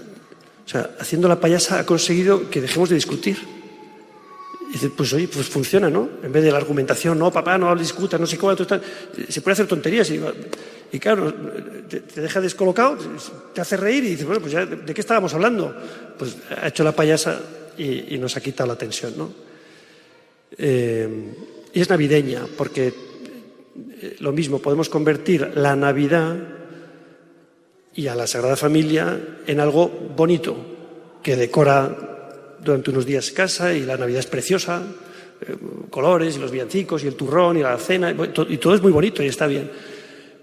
[0.64, 3.36] o sea, haciendo la payasa ha conseguido que dejemos de discutir.
[4.70, 6.10] Y dice, pues oye, pues funciona, ¿no?
[6.22, 9.66] En vez de la argumentación, no, papá, no discutas, no sé cómo, se puede hacer
[9.66, 10.08] tonterías.
[10.10, 10.20] Y,
[10.92, 11.34] y claro,
[11.88, 12.96] te, te, deja descolocado,
[13.52, 15.74] te hace reír y dices, bueno, pues ya, ¿de qué estábamos hablando?
[16.16, 17.40] Pues ha hecho la payasa
[17.76, 19.32] y, y nos ha quitado la tensión, ¿no?
[20.56, 21.34] Eh,
[21.74, 23.07] y es navideña, porque
[24.20, 26.36] lo mismo, podemos convertir la Navidad
[27.94, 30.56] y a la Sagrada Familia en algo bonito,
[31.22, 34.82] que decora durante unos días casa y la Navidad es preciosa,
[35.40, 35.56] eh,
[35.90, 38.14] colores y los villancicos y el turrón y la cena,
[38.48, 39.70] y todo es muy bonito y está bien.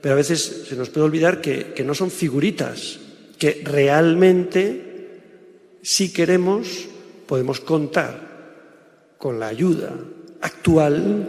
[0.02, 3.00] Pero a veces se nos puede olvidar que, que no son figuritas,
[3.38, 5.21] que realmente,
[5.82, 6.88] si queremos,
[7.26, 9.93] podemos contar con la ayuda
[10.41, 11.28] actual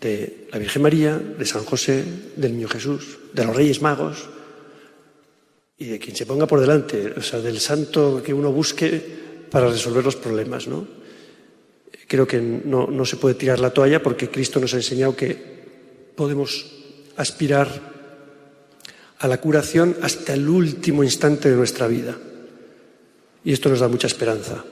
[0.00, 2.04] de la Virgen María, de San José,
[2.36, 4.28] del Niño Jesús, de los Reyes Magos
[5.76, 9.02] y de quien se ponga por delante, o sea, del santo que uno busque
[9.50, 10.68] para resolver los problemas.
[10.68, 10.86] ¿no?
[12.06, 15.36] Creo que no, no se puede tirar la toalla porque Cristo nos ha enseñado que
[16.14, 16.70] podemos
[17.16, 17.92] aspirar
[19.18, 22.16] a la curación hasta el último instante de nuestra vida.
[23.42, 24.64] Y esto nos da mucha esperanza.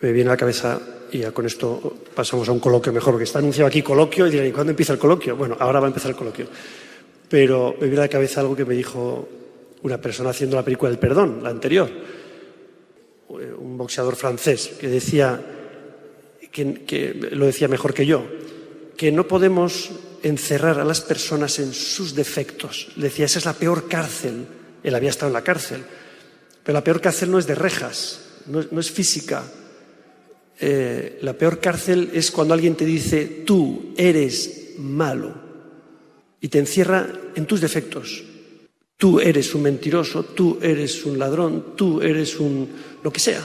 [0.00, 0.78] Me viene a la cabeza,
[1.10, 4.46] y con esto pasamos a un coloquio mejor, porque está anunciado aquí coloquio, y dirán,
[4.46, 5.36] ¿y cuándo empieza el coloquio?
[5.36, 6.46] Bueno, ahora va a empezar el coloquio.
[7.28, 9.28] Pero me viene a la cabeza algo que me dijo
[9.82, 11.90] una persona haciendo la película del perdón, la anterior
[13.28, 15.40] un boxeador francés, que decía,
[16.50, 18.26] que, lo decía mejor que yo,
[18.96, 19.90] que no podemos
[20.22, 22.88] encerrar a las personas en sus defectos.
[22.96, 24.46] Decía, esa es la peor cárcel.
[24.82, 25.84] Él había estado en la cárcel.
[26.64, 29.44] Pero la peor cárcel no es de rejas, no es física.
[30.60, 35.48] Eh, la peor cárcel es cuando alguien te dice, tú eres malo,
[36.40, 38.24] y te encierra en tus defectos.
[38.96, 42.68] Tú eres un mentiroso, tú eres un ladrón, tú eres un
[43.02, 43.44] lo que sea.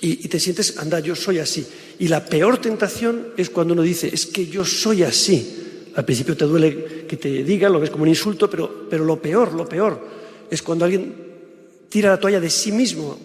[0.00, 1.64] Y, te sientes, anda, yo soy así.
[2.00, 5.90] Y la peor tentación es cuando uno dice, es que yo soy así.
[5.94, 9.22] Al principio te duele que te diga, lo ves como un insulto, pero, pero lo
[9.22, 10.00] peor, lo peor,
[10.50, 11.14] es cuando alguien
[11.88, 13.16] tira la toalla de sí mismo.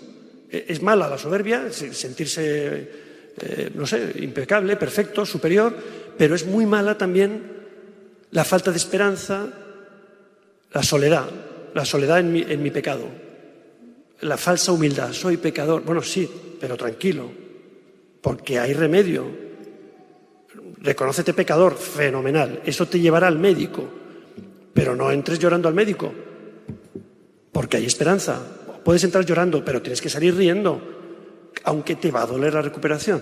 [0.49, 2.91] E, es mala la soberbia, sentirse,
[3.39, 5.75] eh, no sé, impecable, perfecto, superior,
[6.17, 7.57] pero es muy mala también
[8.31, 9.47] la falta de esperanza,
[10.71, 11.29] la soledad,
[11.73, 13.07] la soledad en mi, en mi pecado,
[14.21, 15.13] la falsa humildad.
[15.13, 15.83] Soy pecador.
[15.83, 17.29] Bueno, sí, pero tranquilo,
[18.21, 19.47] porque hay remedio.
[20.79, 22.61] Reconócete pecador, fenomenal.
[22.65, 23.87] Eso te llevará al médico,
[24.73, 26.13] pero no entres llorando al médico,
[27.51, 28.41] porque hay esperanza.
[28.87, 30.79] Puedes entrar llorando, pero tienes que salir riendo,
[31.65, 33.21] aunque te va a doler la recuperación.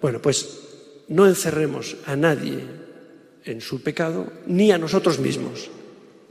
[0.00, 0.48] Bueno, pues
[1.08, 2.64] no encerremos a nadie
[3.44, 5.68] en su pecado, ni a nosotros mismos.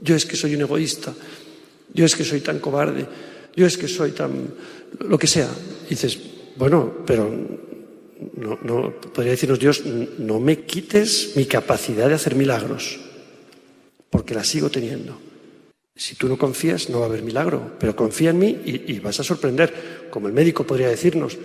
[0.00, 1.14] Yo es que soy un egoísta,
[1.92, 3.06] yo es que soy tan cobarde,
[3.54, 4.52] yo es que soy tan,
[5.06, 5.50] lo que sea.
[5.88, 6.18] dices,
[6.56, 7.30] bueno, pero
[8.34, 12.98] no, no, podría decirnos Dios, no me quites mi capacidad de hacer milagros,
[14.10, 15.16] porque la sigo teniendo.
[15.96, 19.20] Si tú no confías, no va a haber milagro, pero confía en mí y, vas
[19.20, 21.38] a sorprender, como el médico podría decirnos.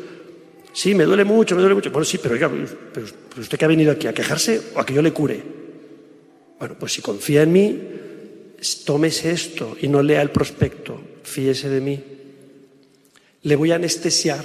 [0.74, 1.92] Sí, me duele mucho, me duele mucho.
[1.92, 2.50] Bueno, sí, pero oiga,
[3.38, 5.44] usted que ha venido aquí a quejarse o a que yo le cure.
[6.60, 7.80] Bueno, pues si confía en mí,
[8.86, 12.04] tómese esto y no lea el prospecto, fíese de mí.
[13.44, 14.44] Le voy a anestesiar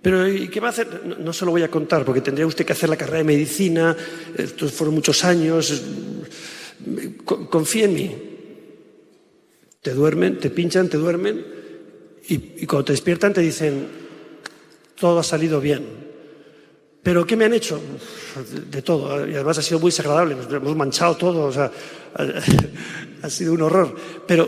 [0.00, 1.18] pero ¿y qué va a hacer?
[1.18, 3.96] No, se lo voy a contar, porque tendría usted que hacer la carrera de medicina,
[4.36, 5.82] estos fueron muchos años.
[7.24, 8.27] Confía en mí.
[9.82, 11.44] Te duermen, te pinchan, te duermen,
[12.28, 13.88] y, cuando te despiertan te dicen,
[14.98, 16.08] todo ha salido bien.
[17.02, 17.80] ¿Pero qué me han hecho?
[18.70, 19.26] De todo.
[19.26, 20.36] Y además ha sido muy desagradable.
[20.50, 21.46] Hemos manchado todo.
[21.46, 21.72] O sea,
[23.22, 23.96] ha sido un horror.
[24.26, 24.46] Pero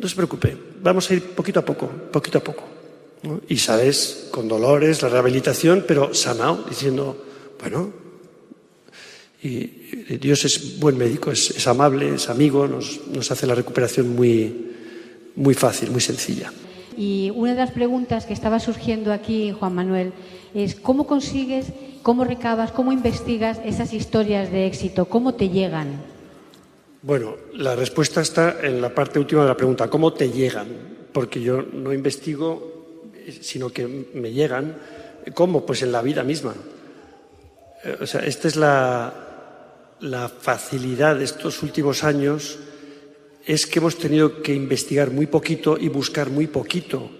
[0.00, 0.56] no se preocupe.
[0.80, 2.64] Vamos a ir poquito a poco, poquito a poco.
[3.48, 7.26] Y sabes, con dolores, la rehabilitación, pero sanado, diciendo,
[7.60, 7.92] bueno,
[9.42, 14.72] y Dios es buen médico, es, amable, es amigo, nos, nos, hace la recuperación muy,
[15.36, 16.52] muy fácil, muy sencilla.
[16.96, 20.12] Y una de las preguntas que estaba surgiendo aquí, Juan Manuel,
[20.54, 21.66] es cómo consigues,
[22.02, 26.00] cómo recabas, cómo investigas esas historias de éxito, cómo te llegan.
[27.02, 30.66] Bueno, la respuesta está en la parte última de la pregunta, ¿cómo te llegan?
[31.12, 32.78] Porque yo no investigo
[33.40, 34.76] sino que me llegan.
[35.34, 35.64] ¿Cómo?
[35.66, 36.54] Pues en la vida misma.
[37.84, 39.27] Eh, o sea, esta es la,
[40.00, 42.58] la facilidad de estos últimos años,
[43.44, 47.10] es que hemos tenido que investigar muy poquito y buscar muy poquito,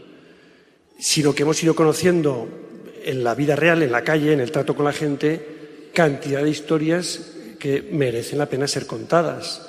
[0.98, 2.48] sino que hemos ido conociendo
[3.04, 6.50] en la vida real, en la calle, en el trato con la gente, cantidad de
[6.50, 9.68] historias que merecen la pena ser contadas.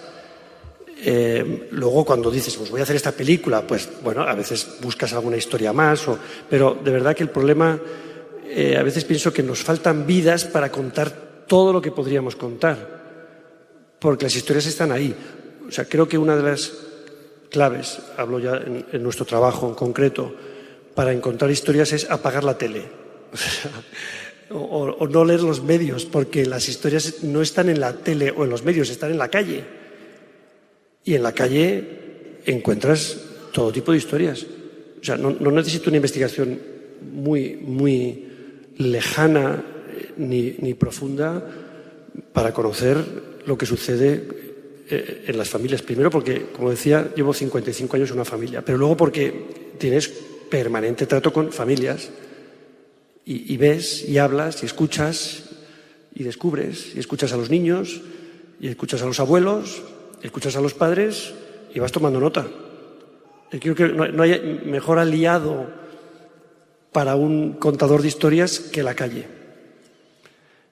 [1.01, 5.13] Eh, luego cuando dices, pues voy a hacer esta película, pues bueno, a veces buscas
[5.13, 6.05] alguna historia más,
[6.49, 7.79] pero de verdad que el problema,
[8.45, 12.98] eh, a veces pienso que nos faltan vidas para contar todo lo que podríamos contar,
[13.99, 15.15] porque las historias están ahí.
[15.67, 16.73] O sea, creo que una de las
[17.49, 20.33] claves, hablo ya en, nuestro trabajo en concreto,
[20.95, 22.83] para encontrar historias es apagar la tele.
[24.51, 28.49] o no leer los medios, porque las historias no están en la tele o en
[28.49, 29.63] los medios, están en la calle.
[31.03, 33.17] Y en la calle encuentras
[33.51, 34.45] todo tipo de historias.
[35.01, 36.59] O sea, no, necesito una investigación
[37.13, 38.27] muy, muy
[38.77, 41.43] lejana eh, ni, profunda
[42.33, 42.97] para conocer
[43.45, 44.27] lo que sucede
[44.89, 45.81] eh, en las familias.
[45.81, 51.05] Primero porque, como decía, llevo 55 años en una familia, pero luego porque tienes permanente
[51.05, 52.09] trato con familias
[53.25, 55.43] y, y, ves y hablas y escuchas
[56.15, 58.01] y descubres y escuchas a los niños
[58.59, 59.83] y escuchas a los abuelos
[60.21, 61.33] escuchas a los padres
[61.73, 62.47] y vas tomando nota.
[63.49, 65.67] Creo que no hay mejor aliado
[66.91, 69.38] para un contador de historias que la calle.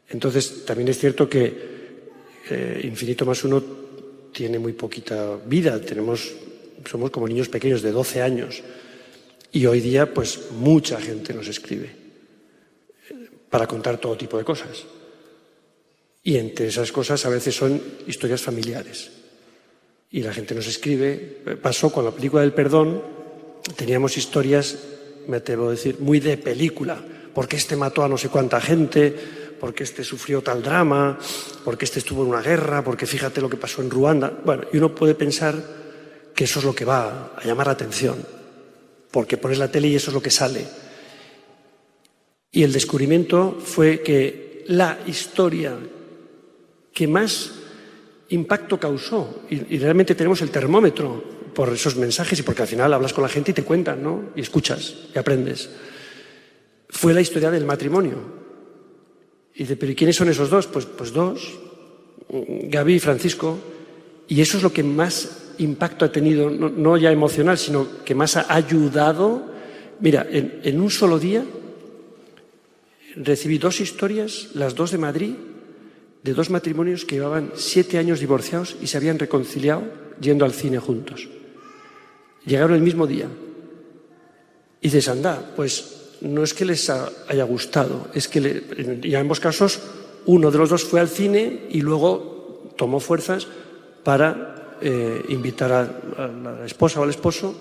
[0.10, 1.78] Entonces, también es cierto que
[2.50, 3.62] eh, Infinito más uno
[4.32, 5.80] tiene muy poquita vida.
[5.82, 6.32] Tenemos,
[6.90, 8.64] somos como niños pequeños de 12 años.
[9.52, 11.90] Y hoy día, pues, mucha gente nos escribe
[13.10, 14.86] eh, para contar todo tipo de cosas.
[16.24, 19.12] Y entre esas cosas a veces son historias familiares
[20.12, 21.16] y la gente nos escribe.
[21.62, 23.02] Pasó con la película del perdón,
[23.76, 24.78] teníamos historias,
[25.28, 27.04] me atrevo a decir, muy de película,
[27.34, 29.16] porque este mató a no sé cuánta gente,
[29.60, 31.18] porque este sufrió tal drama,
[31.64, 34.32] porque este estuvo en una guerra, porque fíjate lo que pasó en Ruanda.
[34.44, 35.56] Bueno, y uno puede pensar
[36.36, 38.24] que eso es lo que va a llamar la atención,
[39.12, 40.66] porque pones la tele y eso es lo que sale.
[42.52, 45.78] Y el descubrimiento fue que la historia
[46.94, 47.52] que más
[48.30, 49.44] impacto causó.
[49.50, 53.30] Y, realmente tenemos el termómetro por esos mensajes y porque al final hablas con la
[53.30, 54.32] gente y te cuentan, ¿no?
[54.36, 55.70] Y escuchas y aprendes.
[56.90, 58.37] Fue la historia del matrimonio.
[59.58, 60.68] Y dice, ¿pero quiénes son esos dos?
[60.68, 61.58] Pues, pues dos,
[62.30, 63.58] Gaby y Francisco.
[64.28, 68.38] Y eso es lo que más impacto ha tenido, no, ya emocional, sino que más
[68.38, 69.48] ha ayudado.
[70.00, 71.44] Mira, en, en un solo día
[73.16, 75.34] recibí dos historias, las dos de Madrid,
[76.22, 79.86] de dos matrimonios que llevaban siete años divorciados y se habían reconciliado
[80.22, 81.28] yendo al cine juntos.
[82.46, 83.28] Llegaron el mismo día.
[84.82, 89.80] Y dices, anda, pues no es que les haya gustado, es que en ambos casos
[90.26, 93.48] uno de los dos fue al cine y luego tomó fuerzas
[94.04, 95.82] para eh, invitar a,
[96.18, 97.56] a la esposa o al esposo,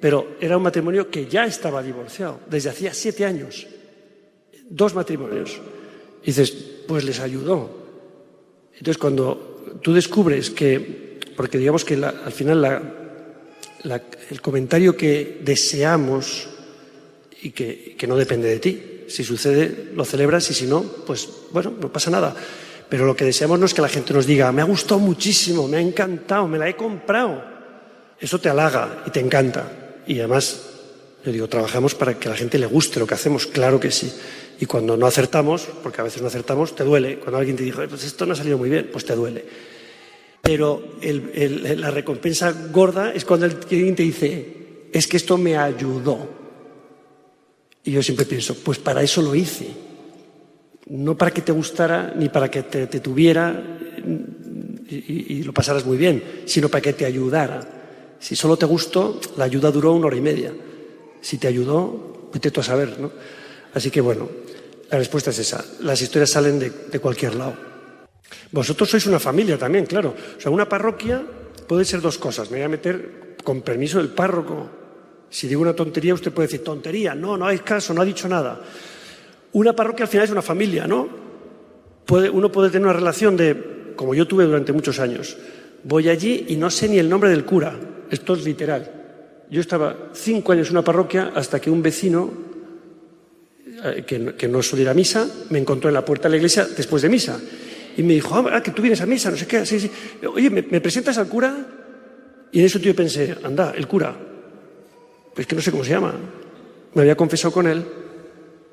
[0.00, 3.66] pero era un matrimonio que ya estaba divorciado desde hacía siete años.
[4.68, 5.60] Dos matrimonios.
[6.22, 6.52] Y dices,
[6.86, 7.84] pues les ayudó,
[8.78, 12.82] entonces, cuando tú descubres que, porque digamos que al final
[14.30, 16.48] el comentario que deseamos
[17.44, 19.04] y que, no depende de ti.
[19.06, 22.34] Si sucede, lo celebras y si no, pues bueno, no pasa nada.
[22.88, 25.68] Pero lo que deseamos no es que la gente nos diga, me ha gustado muchísimo,
[25.68, 27.44] me ha encantado, me la he comprado.
[28.18, 30.00] Eso te halaga y te encanta.
[30.06, 30.62] Y además,
[31.22, 33.90] yo digo, trabajamos para que a la gente le guste lo que hacemos, claro que
[33.90, 34.10] sí.
[34.58, 37.18] Y cuando no acertamos, porque a veces no acertamos, te duele.
[37.18, 39.44] Cuando alguien te dice, pues esto no ha salido muy bien, pues te duele.
[40.40, 46.33] Pero la recompensa gorda es cuando el cliente dice, es que esto me ayudó.
[47.84, 49.68] Y yo siempre pienso, pues para eso lo hice.
[50.86, 53.62] No para que te gustara ni para que te, tuviera
[54.88, 58.16] y, lo pasaras muy bien, sino para que te ayudara.
[58.18, 60.52] Si solo te gustó, la ayuda duró una hora y media.
[61.20, 63.12] Si te ayudó, vete tú a saber, ¿no?
[63.74, 64.28] Así que bueno,
[64.90, 65.64] la respuesta es esa.
[65.80, 67.54] Las historias salen de, de cualquier lado.
[68.50, 70.14] Vosotros sois una familia también, claro.
[70.38, 71.22] O sea, una parroquia
[71.66, 72.50] puede ser dos cosas.
[72.50, 74.83] Me voy a meter con permiso del párroco
[75.34, 78.28] si digo una tontería, usted puede decir, tontería, no, no hay caso, no ha dicho
[78.28, 78.60] nada.
[79.54, 81.08] Una parroquia al final es una familia, ¿no?
[82.32, 85.36] uno puede tener una relación de, como yo tuve durante muchos años,
[85.82, 87.74] voy allí y no sé ni el nombre del cura,
[88.12, 89.46] esto es literal.
[89.50, 92.30] Yo estaba cinco años en una parroquia hasta que un vecino,
[93.82, 96.64] eh, que, no suele ir a misa, me encontró en la puerta de la iglesia
[96.76, 97.40] después de misa.
[97.96, 99.90] Y me dijo, ah, que tú vienes a misa, no sé qué, sí, sí.
[100.32, 101.56] Oye, ¿me, ¿me presentas al cura?
[102.52, 104.14] Y en eso yo pensé, anda, el cura,
[105.34, 106.14] pues que no sé cómo se llama.
[106.94, 107.84] Me había confesado con él.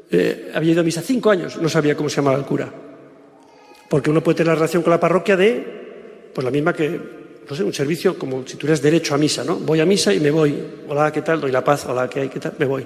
[0.09, 2.71] Eh, había ido a misa cinco años, no sabía cómo se llamaba el cura.
[3.89, 6.99] Porque uno puede tener la relación con la parroquia de, pues la misma que,
[7.49, 9.55] no sé, un servicio como si tuvieras derecho a misa, ¿no?
[9.57, 10.55] Voy a misa y me voy.
[10.87, 11.41] Hola, ¿qué tal?
[11.41, 11.85] Doy la paz.
[11.87, 12.29] Hola, ¿qué hay?
[12.29, 12.53] ¿Qué tal?
[12.57, 12.85] Me voy.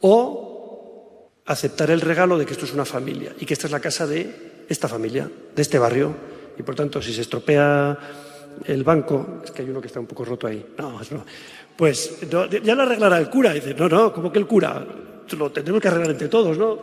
[0.00, 3.80] O aceptar el regalo de que esto es una familia y que esta es la
[3.80, 6.14] casa de esta familia, de este barrio.
[6.58, 7.98] Y por tanto, si se estropea
[8.64, 10.74] el banco, es que hay uno que está un poco roto ahí.
[10.78, 11.10] No, es
[11.76, 13.52] pues ya lo arreglará el cura.
[13.52, 14.84] dice, no, no, ¿cómo que el cura?
[15.36, 16.78] Lo tendremos que arreglar entre todos, ¿no?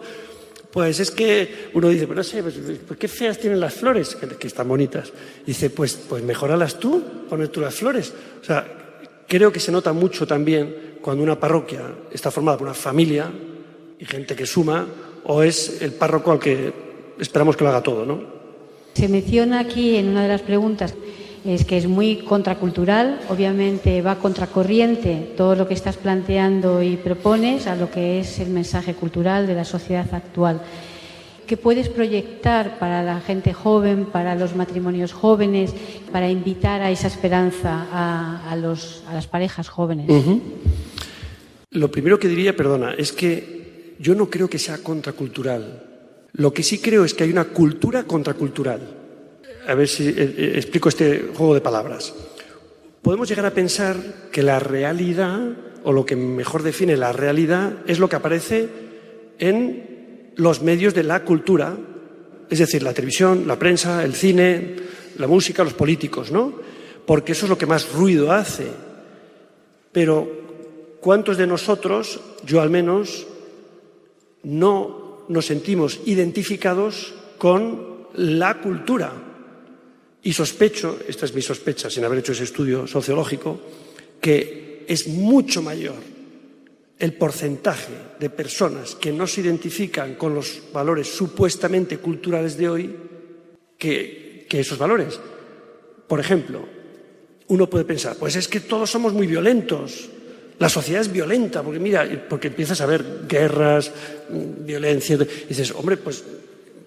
[0.71, 2.55] Pues es que uno dice, pero no sé, pues,
[2.97, 5.11] qué feas tienen las flores, que, están bonitas.
[5.45, 8.13] dice, pues, pues mejoralas tú, poner tú las flores.
[8.41, 8.65] O sea,
[9.27, 11.81] creo que se nota mucho también cuando una parroquia
[12.11, 13.31] está formada por una familia
[13.99, 14.87] y gente que suma,
[15.25, 16.73] o es el párroco al que
[17.19, 18.21] esperamos que lo haga todo, ¿no?
[18.93, 20.95] Se menciona aquí en una de las preguntas
[21.45, 27.67] es que es muy contracultural, obviamente va contracorriente todo lo que estás planteando y propones
[27.67, 30.61] a lo que es el mensaje cultural de la sociedad actual.
[31.45, 35.73] ¿Qué puedes proyectar para la gente joven, para los matrimonios jóvenes,
[36.11, 40.09] para invitar a esa esperanza a, las parejas jóvenes?
[41.71, 45.83] Lo primero que diría, perdona, es que yo no creo que sea contracultural.
[46.31, 49.02] Lo que sí creo es que hay una cultura contracultural
[49.67, 52.13] a ver si eh, eh, explico este juego de palabras.
[53.01, 53.97] Podemos llegar a pensar
[54.31, 55.39] que la realidad,
[55.83, 58.69] o lo que mejor define la realidad, es lo que aparece
[59.39, 61.75] en los medios de la cultura,
[62.49, 64.75] es decir, la televisión, la prensa, el cine,
[65.17, 66.53] la música, los políticos, ¿no?
[67.05, 68.67] Porque eso es lo que más ruido hace.
[69.91, 73.27] Pero, ¿cuántos de nosotros, yo al menos,
[74.43, 79.11] no nos sentimos identificados con la cultura?
[80.23, 83.59] Y sospecho, esta es mi sospecha sin haber hecho ese estudio sociológico,
[84.21, 85.95] que es mucho mayor
[86.97, 92.95] el porcentaje de personas que no se identifican con los valores supuestamente culturales de hoy
[93.77, 95.19] que, esos valores.
[96.07, 96.63] Por ejemplo,
[97.47, 100.09] uno puede pensar, pues es que todos somos muy violentos,
[100.59, 103.91] la sociedad es violenta, porque mira, porque empiezas a ver guerras,
[104.29, 106.23] mm, violencia, y dices, hombre, pues,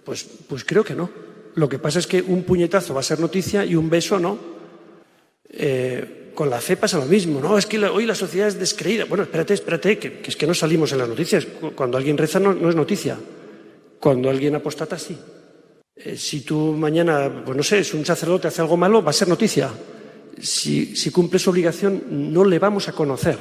[0.05, 1.26] pues, pues creo que no.
[1.57, 4.39] Lo que pasa es que un puñetazo va a ser noticia y un beso no.
[5.49, 7.57] Eh, con la fe pasa lo mismo, ¿no?
[7.57, 9.07] Es que hoy la sociedad es descreída.
[9.07, 11.47] Bueno, espérate, espérate, que, es que no salimos en las noticias.
[11.75, 13.19] Cuando alguien reza no, es noticia.
[13.99, 15.17] Cuando alguien apostata, sí.
[15.97, 19.15] Eh, si tú mañana, pues no sé, es un sacerdote hace algo malo, va a
[19.15, 19.71] ser noticia.
[20.39, 23.39] Si, si cumple su obligación, no le vamos a conocer.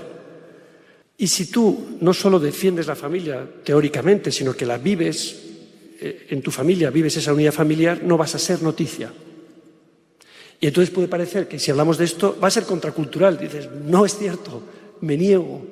[1.18, 5.55] Y si tú no solo defiendes la familia teóricamente, sino que la vives
[6.00, 9.12] en tu familia vives esa unidad familiar, no vas a ser noticia.
[10.60, 13.38] Y entonces puede parecer que si hablamos de esto va a ser contracultural.
[13.38, 14.64] Dices, no es cierto,
[15.02, 15.66] me niego.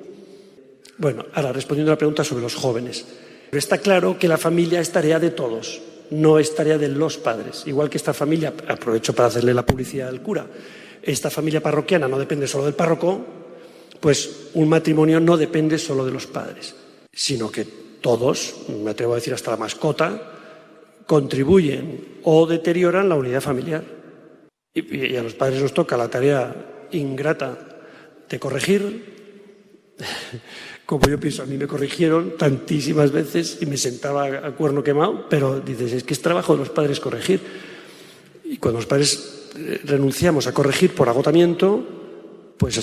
[0.98, 3.04] Bueno, ahora respondiendo a la pregunta sobre los jóvenes.
[3.50, 7.16] Pero está claro que la familia es tarea de todos, no es tarea de los
[7.18, 7.62] padres.
[7.66, 10.46] Igual que esta familia, aprovecho para hacerle la publicidad al cura,
[11.02, 13.24] esta familia parroquiana no depende solo del párroco,
[14.00, 16.74] pues un matrimonio no depende solo de los padres,
[17.12, 17.66] sino que
[18.04, 20.20] todos, me atrevo a decir hasta la mascota,
[21.06, 23.82] contribuyen o deterioran la unidad familiar.
[24.74, 27.56] Y, a los padres nos toca la tarea ingrata
[28.28, 29.94] de corregir,
[30.86, 35.26] como yo pienso, a mí me corrigieron tantísimas veces y me sentaba a cuerno quemado,
[35.30, 37.40] pero dices, es que es trabajo de los padres corregir.
[38.44, 41.82] Y cuando los padres eh, renunciamos a corregir por agotamiento,
[42.58, 42.74] pues,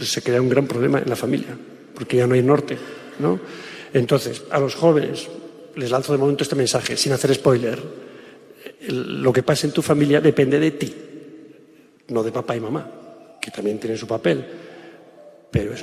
[0.00, 1.56] se crea un gran problema en la familia,
[1.94, 2.76] porque ya no hay norte,
[3.20, 3.40] ¿no?
[3.98, 5.28] Entonces, a los jóvenes
[5.74, 7.78] les lanzo de momento este mensaje, sin hacer spoiler.
[8.88, 10.94] Lo que pasa en tu familia depende de ti,
[12.08, 14.44] no de papá y mamá, que también tienen su papel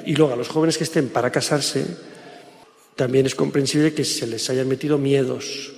[0.05, 1.86] y luego a los jóvenes que estén para casarse,
[2.95, 5.74] también es comprensible que se les hayan metido miedos.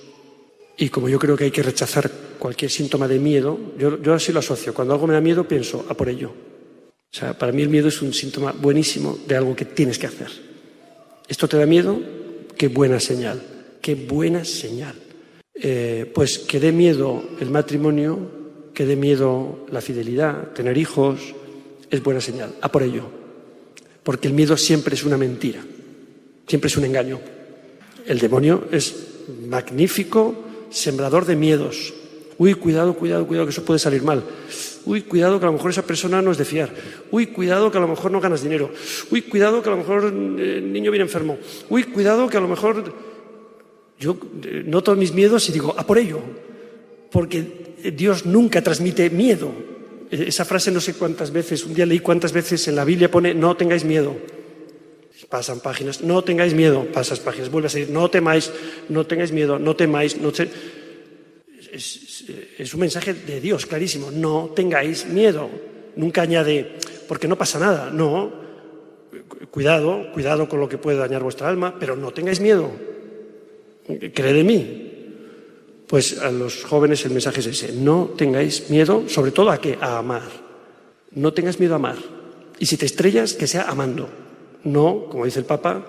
[0.78, 4.34] Y como yo creo que hay que rechazar cualquier síntoma de miedo, yo, yo así
[4.34, 4.74] lo asocio.
[4.74, 6.30] Cuando algo me da miedo, pienso, a por ello.
[6.30, 10.08] O sea, para mí el miedo es un síntoma buenísimo de algo que tienes que
[10.08, 10.30] hacer.
[11.28, 11.98] ¿Esto te da miedo?
[12.58, 13.42] Qué buena señal,
[13.82, 14.96] qué buena señal.
[15.54, 18.18] Eh, pues que dé miedo el matrimonio,
[18.74, 21.34] que dé miedo la fidelidad, tener hijos,
[21.90, 22.56] es buena señal.
[22.62, 23.26] A por ello
[24.06, 25.66] porque el miedo siempre es una mentira,
[26.48, 27.20] siempre es un engaño.
[28.06, 28.96] El demonio es
[29.48, 31.92] magnífico sembrador de miedos.
[32.38, 34.24] Uy, cuidado, cuidado, cuidado, que eso puede salir mal.
[34.86, 36.70] Uy, cuidado, que a lo mejor esa persona no es de fiar.
[37.12, 38.72] Uy, cuidado, que a lo mejor no ganas dinero.
[39.10, 41.38] Uy, cuidado, que a lo mejor eh, el niño viene enfermo.
[41.70, 42.94] Uy, cuidado, que a lo mejor
[44.00, 46.20] yo eh, noto mis miedos y digo, a por ello.
[47.12, 47.66] Porque
[47.96, 49.52] Dios nunca transmite miedo.
[50.12, 53.34] Esa frase no sé cuántas veces, un día leí cuántas veces en la Biblia pone
[53.34, 54.16] no tengáis miedo.
[55.30, 58.52] Pasan páginas, no tengáis miedo, pasas páginas, vuelve a seguir, no temáis,
[58.90, 60.32] no tengáis miedo, no temáis, no
[61.76, 65.50] es, un mensaje de Dios clarísimo, no tengáis miedo.
[65.96, 68.46] Nunca añade, porque no pasa nada, no.
[69.52, 72.72] Cuidado, cuidado con lo que puede dañar vuestra alma, pero no tengáis miedo.
[73.88, 74.92] Creed en mí,
[75.88, 79.78] pues a los jóvenes el mensaje es ese, no tengáis miedo, sobre todo a qué,
[79.80, 80.24] a amar.
[81.12, 81.98] No tengas miedo a amar.
[82.60, 84.10] Y si te estrellas, que sea amando.
[84.64, 85.86] No, como dice el Papa,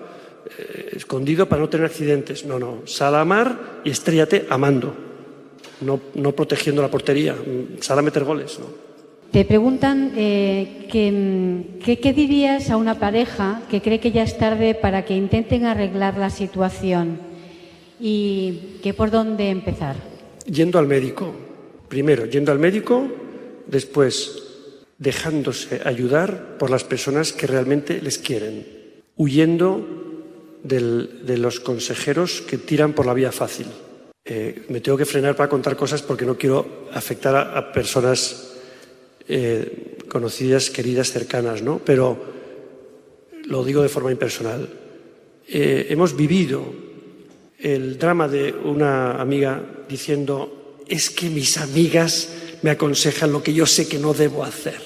[0.57, 2.45] eh, escondido para no tener accidentes.
[2.45, 5.06] No, no, sal a amar y estrellate amando.
[5.81, 7.35] No, no protegiendo la portería,
[7.81, 8.57] sal a meter goles.
[8.59, 8.65] ¿no?
[9.31, 15.05] Te preguntan eh, ¿qué dirías a una pareja que cree que ya es tarde para
[15.05, 17.19] que intenten arreglar la situación
[17.99, 19.95] y qué por dónde empezar.
[20.45, 21.33] Yendo al médico.
[21.87, 23.07] Primero, yendo al médico,
[23.65, 24.43] después
[24.97, 28.65] dejándose ayudar por las personas que realmente les quieren,
[29.15, 29.85] huyendo
[30.63, 33.67] de los consejeros que tiran por la vía fácil.
[34.29, 38.55] Eh, me tengo que frenar para contar cosas porque no quiero afectar a, personas
[39.25, 41.79] eh, conocidas, queridas, cercanas, ¿no?
[41.79, 42.17] Pero
[43.45, 44.67] lo digo de forma impersonal.
[45.47, 46.61] Eh, hemos vivido
[47.57, 52.29] el drama de una amiga diciendo, es que mis amigas
[52.63, 54.81] me aconsejan lo que yo sé que no debo hacer.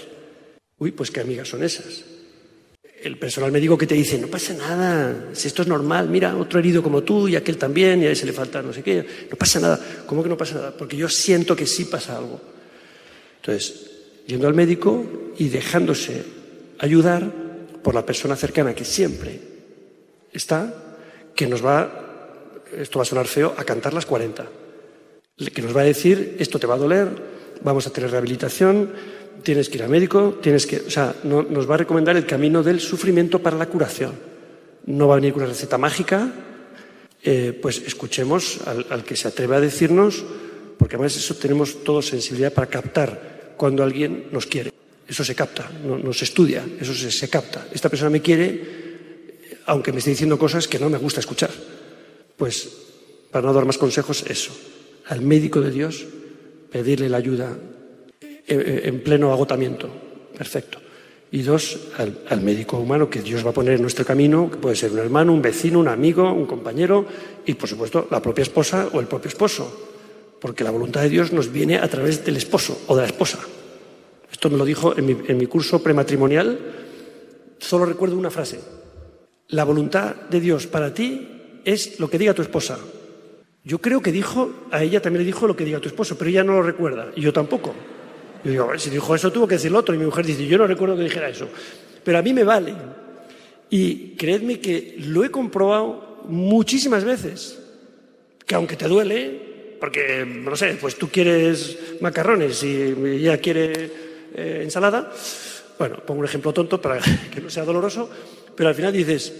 [0.78, 2.11] Uy, pues qué amigas son esas.
[3.04, 6.60] El personal médico que te dice, no pasa nada, si esto es normal, mira, otro
[6.60, 9.36] herido como tú y aquel también, y a ese le falta no sé qué, no
[9.38, 9.80] pasa nada.
[10.06, 10.78] ¿Cómo que no pasa nada?
[10.78, 12.39] Porque yo siento que sí pasa algo.
[13.38, 13.91] Entonces,
[14.28, 16.24] yendo al médico y dejándose
[16.78, 17.32] ayudar
[17.82, 19.39] por la persona cercana que siempre
[20.32, 20.72] está,
[21.34, 22.02] que nos va
[22.78, 24.47] esto va a sonar feo, a cantar las 40.
[25.54, 27.10] Que nos va a decir, esto te va a doler,
[27.64, 28.91] vamos a tener rehabilitación,
[29.44, 30.78] tienes que ir al médico, tienes que.
[30.78, 34.14] O sea, nos va a recomendar el camino del sufrimiento para la curación.
[34.86, 36.32] No va a venir con una receta mágica,
[37.24, 40.24] eh, pues escuchemos al, que se atreve a decirnos,
[40.78, 44.72] porque además eso tenemos todos sensibilidad para captar cuando alguien nos quiere.
[45.08, 47.68] Eso se capta, no, se estudia, eso se, se capta.
[47.72, 51.52] Esta persona me quiere, aunque me esté diciendo cosas que no me gusta escuchar.
[52.38, 52.70] Pues,
[53.30, 54.52] para no dar más consejos, eso.
[55.08, 56.06] Al médico de Dios,
[56.72, 57.58] pedirle la ayuda
[58.52, 59.89] en pleno agotamiento.
[60.38, 60.80] Perfecto.
[61.34, 64.76] Y dos, al, médico humano que Dios va a poner en nuestro camino, que puede
[64.76, 67.06] ser un hermano, un vecino, un amigo, un compañero
[67.45, 69.89] y, por supuesto, la propia esposa o el propio esposo.
[70.41, 73.39] Porque la voluntad de Dios nos viene a través del esposo o de la esposa.
[74.30, 76.60] Esto me lo dijo en mi, en mi curso prematrimonial.
[77.60, 78.60] Solo recuerdo una frase.
[79.49, 82.78] La voluntad de Dios para ti es lo que diga tu esposa.
[83.64, 86.30] Yo creo que dijo, a ella también le dijo lo que diga tu esposo, pero
[86.30, 87.76] ella no lo recuerda, y yo tampoco.
[88.44, 90.58] Yo digo, si dijo eso tuvo que decir lo otro, y mi mujer dice, yo
[90.58, 91.48] no recuerdo que dijera eso.
[92.04, 92.74] Pero a mí me vale.
[93.70, 97.60] Y creedme que lo he comprobado muchísimas veces,
[98.46, 103.89] que aunque te duele, porque, no sé, pues tú quieres macarrones y ella quiere
[104.36, 105.12] eh, ensalada,
[105.80, 107.00] bueno, pongo un ejemplo tonto para
[107.34, 108.10] que no sea doloroso,
[108.56, 109.34] pero al final dices,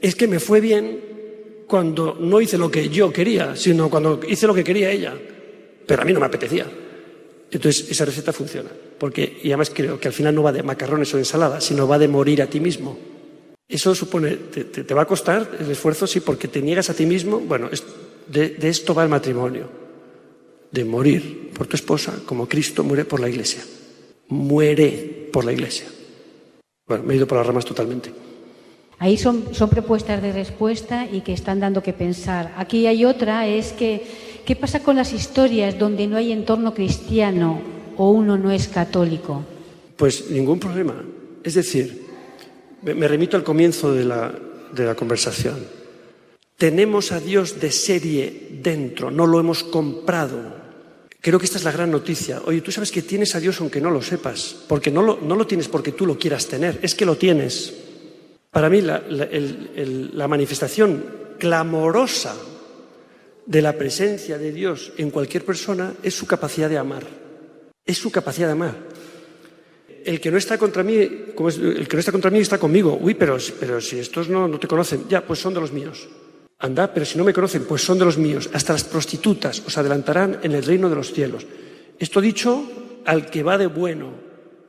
[0.00, 1.00] es que me fue bien
[1.66, 5.14] cuando no hice lo que yo quería, sino cuando hice lo que quería ella.
[5.86, 6.66] Pero a mí no me apetecía.
[7.54, 8.70] Entonces, esa receta funciona.
[8.98, 11.98] Porque, y además creo que al final no va de macarrones o ensalada, sino va
[11.98, 12.98] de morir a ti mismo.
[13.68, 17.38] Eso supone, te, va a costar el esfuerzo, sí, porque te niegas a ti mismo.
[17.38, 17.70] Bueno,
[18.26, 19.68] de, esto va el matrimonio.
[20.70, 23.62] De morir por tu esposa como Cristo muere por la iglesia.
[24.28, 25.86] Muere por la iglesia.
[26.86, 28.12] Bueno, me he ido por las ramas totalmente.
[28.98, 32.52] Ahí son, son propuestas de respuesta y que están dando que pensar.
[32.56, 37.62] Aquí hay otra, es que ¿Qué pasa con las historias donde no hay entorno cristiano
[37.96, 39.42] o uno no es católico?
[39.96, 41.02] Pues ningún problema.
[41.42, 42.04] Es decir,
[42.82, 44.34] me remito al comienzo de la,
[44.74, 45.66] de la conversación.
[46.58, 50.62] Tenemos a Dios de serie dentro, no lo hemos comprado.
[51.22, 52.42] Creo que esta es la gran noticia.
[52.44, 55.36] Oye, tú sabes que tienes a Dios aunque no lo sepas, porque no lo, no
[55.36, 57.72] lo tienes porque tú lo quieras tener, es que lo tienes.
[58.50, 61.02] Para mí la, la manifestación
[61.38, 62.36] clamorosa
[63.46, 67.04] de la presencia de Dios en cualquier persona es su capacidad de amar.
[67.84, 68.76] Es su capacidad de amar.
[70.04, 72.98] El que no está contra mí, el que no está contra mí está conmigo.
[73.00, 76.08] Uy, pero, pero si estos no, no te conocen, ya, pues son de los míos.
[76.58, 78.48] Anda, pero si no me conocen, pues son de los míos.
[78.52, 81.46] Hasta las prostitutas os adelantarán en el reino de los cielos.
[81.98, 82.64] Esto dicho
[83.04, 84.12] al que va de bueno,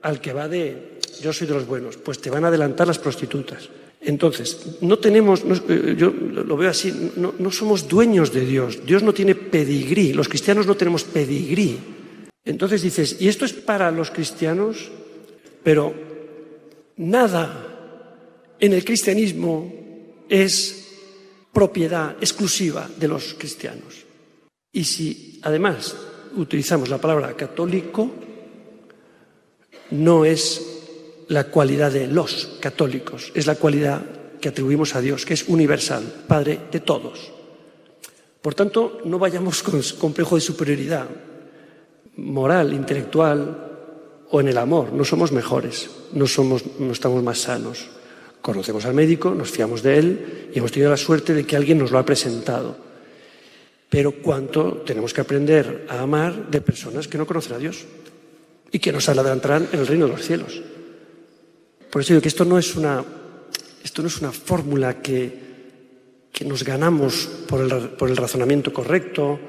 [0.01, 2.99] al que va de yo soy de los buenos, pues te van a adelantar las
[2.99, 3.69] prostitutas.
[4.01, 8.85] Entonces, no tenemos, eh, yo lo veo así, no, somos dueños de Dios.
[8.85, 11.77] Dios no tiene pedigrí, los cristianos no tenemos pedigrí.
[12.43, 14.91] Entonces dices, y esto es para los cristianos,
[15.63, 15.93] pero
[16.97, 19.73] nada en el cristianismo
[20.29, 20.85] es
[21.51, 24.05] propiedad exclusiva de los cristianos.
[24.71, 25.95] Y si además
[26.35, 28.11] utilizamos la palabra católico,
[29.91, 30.74] no es
[31.27, 34.01] la cualidad de los católicos, es la cualidad
[34.39, 37.31] que atribuimos a Dios, que es universal, Padre de todos.
[38.41, 41.07] Por tanto, no vayamos con complejo de superioridad
[42.17, 43.65] moral, intelectual
[44.29, 44.93] o en el amor.
[44.93, 47.87] No somos mejores, no, somos, no estamos más sanos.
[48.41, 51.79] Conocemos al médico, nos fiamos de él y hemos tenido la suerte de que alguien
[51.79, 52.77] nos lo ha presentado.
[53.89, 57.85] Pero cuánto tenemos que aprender a amar de personas que no conocen a Dios
[58.71, 60.61] y que nos adelantarán en el reino de los cielos.
[61.95, 63.01] Por eso digo que esto no es una,
[63.81, 69.39] esto no es una fórmula que, que nos ganamos por el, por el razonamiento correcto,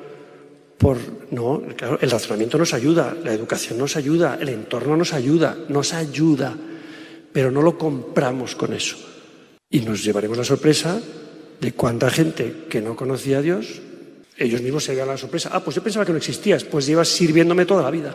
[0.78, 0.96] por,
[1.32, 1.60] no,
[2.00, 6.56] el razonamiento nos ayuda, la educación nos ayuda, el entorno nos ayuda, nos ayuda,
[7.32, 8.96] pero no lo compramos con eso.
[9.68, 11.00] Y nos llevaremos la sorpresa
[11.60, 13.82] de cuánta gente que no conocía a Dios,
[14.38, 17.08] ellos mismos se llevan la sorpresa, ah, pues yo pensaba que no existías, pues llevas
[17.08, 18.14] sirviéndome toda la vida.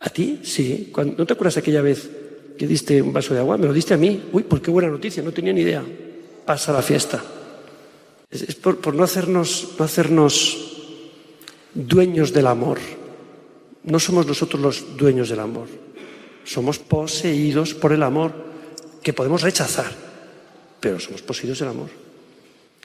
[0.00, 0.40] ¿A ti?
[0.42, 0.92] Sí.
[1.16, 2.10] ¿No te acuerdas aquella vez
[2.56, 4.30] que diste un vaso de agua, me lo diste a mí.
[4.32, 5.84] Uy, pues qué buena noticia, no tenía ni idea.
[6.44, 7.22] Pasa la fiesta.
[8.30, 10.74] Es, por, por, no, hacernos, no hacernos
[11.74, 12.78] dueños del amor.
[13.84, 15.68] No somos nosotros los dueños del amor.
[16.44, 18.32] Somos poseídos por el amor
[19.02, 19.92] que podemos rechazar,
[20.80, 21.90] pero somos poseídos del amor.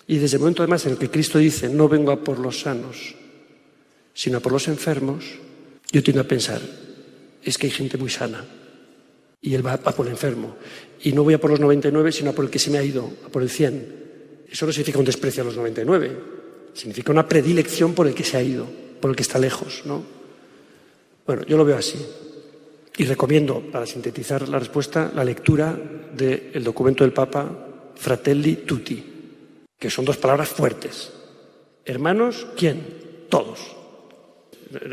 [0.07, 2.61] Y desde el momento además en el que Cristo dice, no vengo a por los
[2.61, 3.15] sanos,
[4.13, 5.24] sino a por los enfermos,
[5.91, 6.61] yo tiendo a pensar,
[7.43, 8.43] es que hay gente muy sana,
[9.41, 10.55] y él va, por el enfermo.
[11.01, 12.83] Y no voy a por los 99, sino a por el que se me ha
[12.83, 14.45] ido, a por el 100.
[14.49, 16.17] Eso no significa un desprecio a los 99,
[16.73, 18.67] significa una predilección por el que se ha ido,
[18.99, 20.03] por el que está lejos, ¿no?
[21.25, 22.03] Bueno, yo lo veo así.
[22.97, 25.77] Y recomiendo, para sintetizar la respuesta, la lectura
[26.13, 29.05] del documento del Papa Fratelli Tutti,
[29.77, 31.11] que son dos palabras fuertes.
[31.85, 33.27] Hermanos, ¿quién?
[33.29, 33.59] Todos.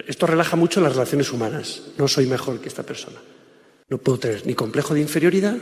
[0.07, 1.83] Esto relaja mucho las relaciones humanas.
[1.99, 3.21] No soy mejor que esta persona.
[3.89, 5.57] No puedo tener ni complejo de inferioridad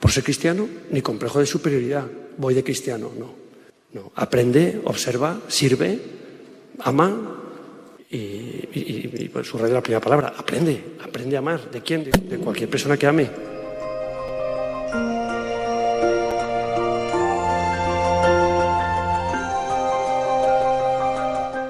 [0.00, 2.04] por ser cristiano, ni complejo de superioridad.
[2.36, 3.34] Voy de cristiano, no.
[3.92, 4.12] no.
[4.16, 6.00] Aprende, observa, sirve,
[6.80, 7.38] ama
[8.10, 11.70] y, y, y, pues, subrayo la primera palabra, aprende, aprende a amar.
[11.70, 12.04] ¿De quién?
[12.04, 13.30] de cualquier persona que ame.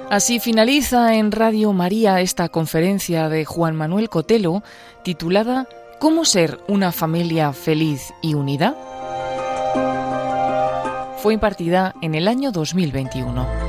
[0.09, 4.63] Así finaliza en Radio María esta conferencia de Juan Manuel Cotelo
[5.07, 8.75] titulada ¿Cómo ser una familia feliz y unida?
[11.19, 13.66] Fue impartida en el año 2021.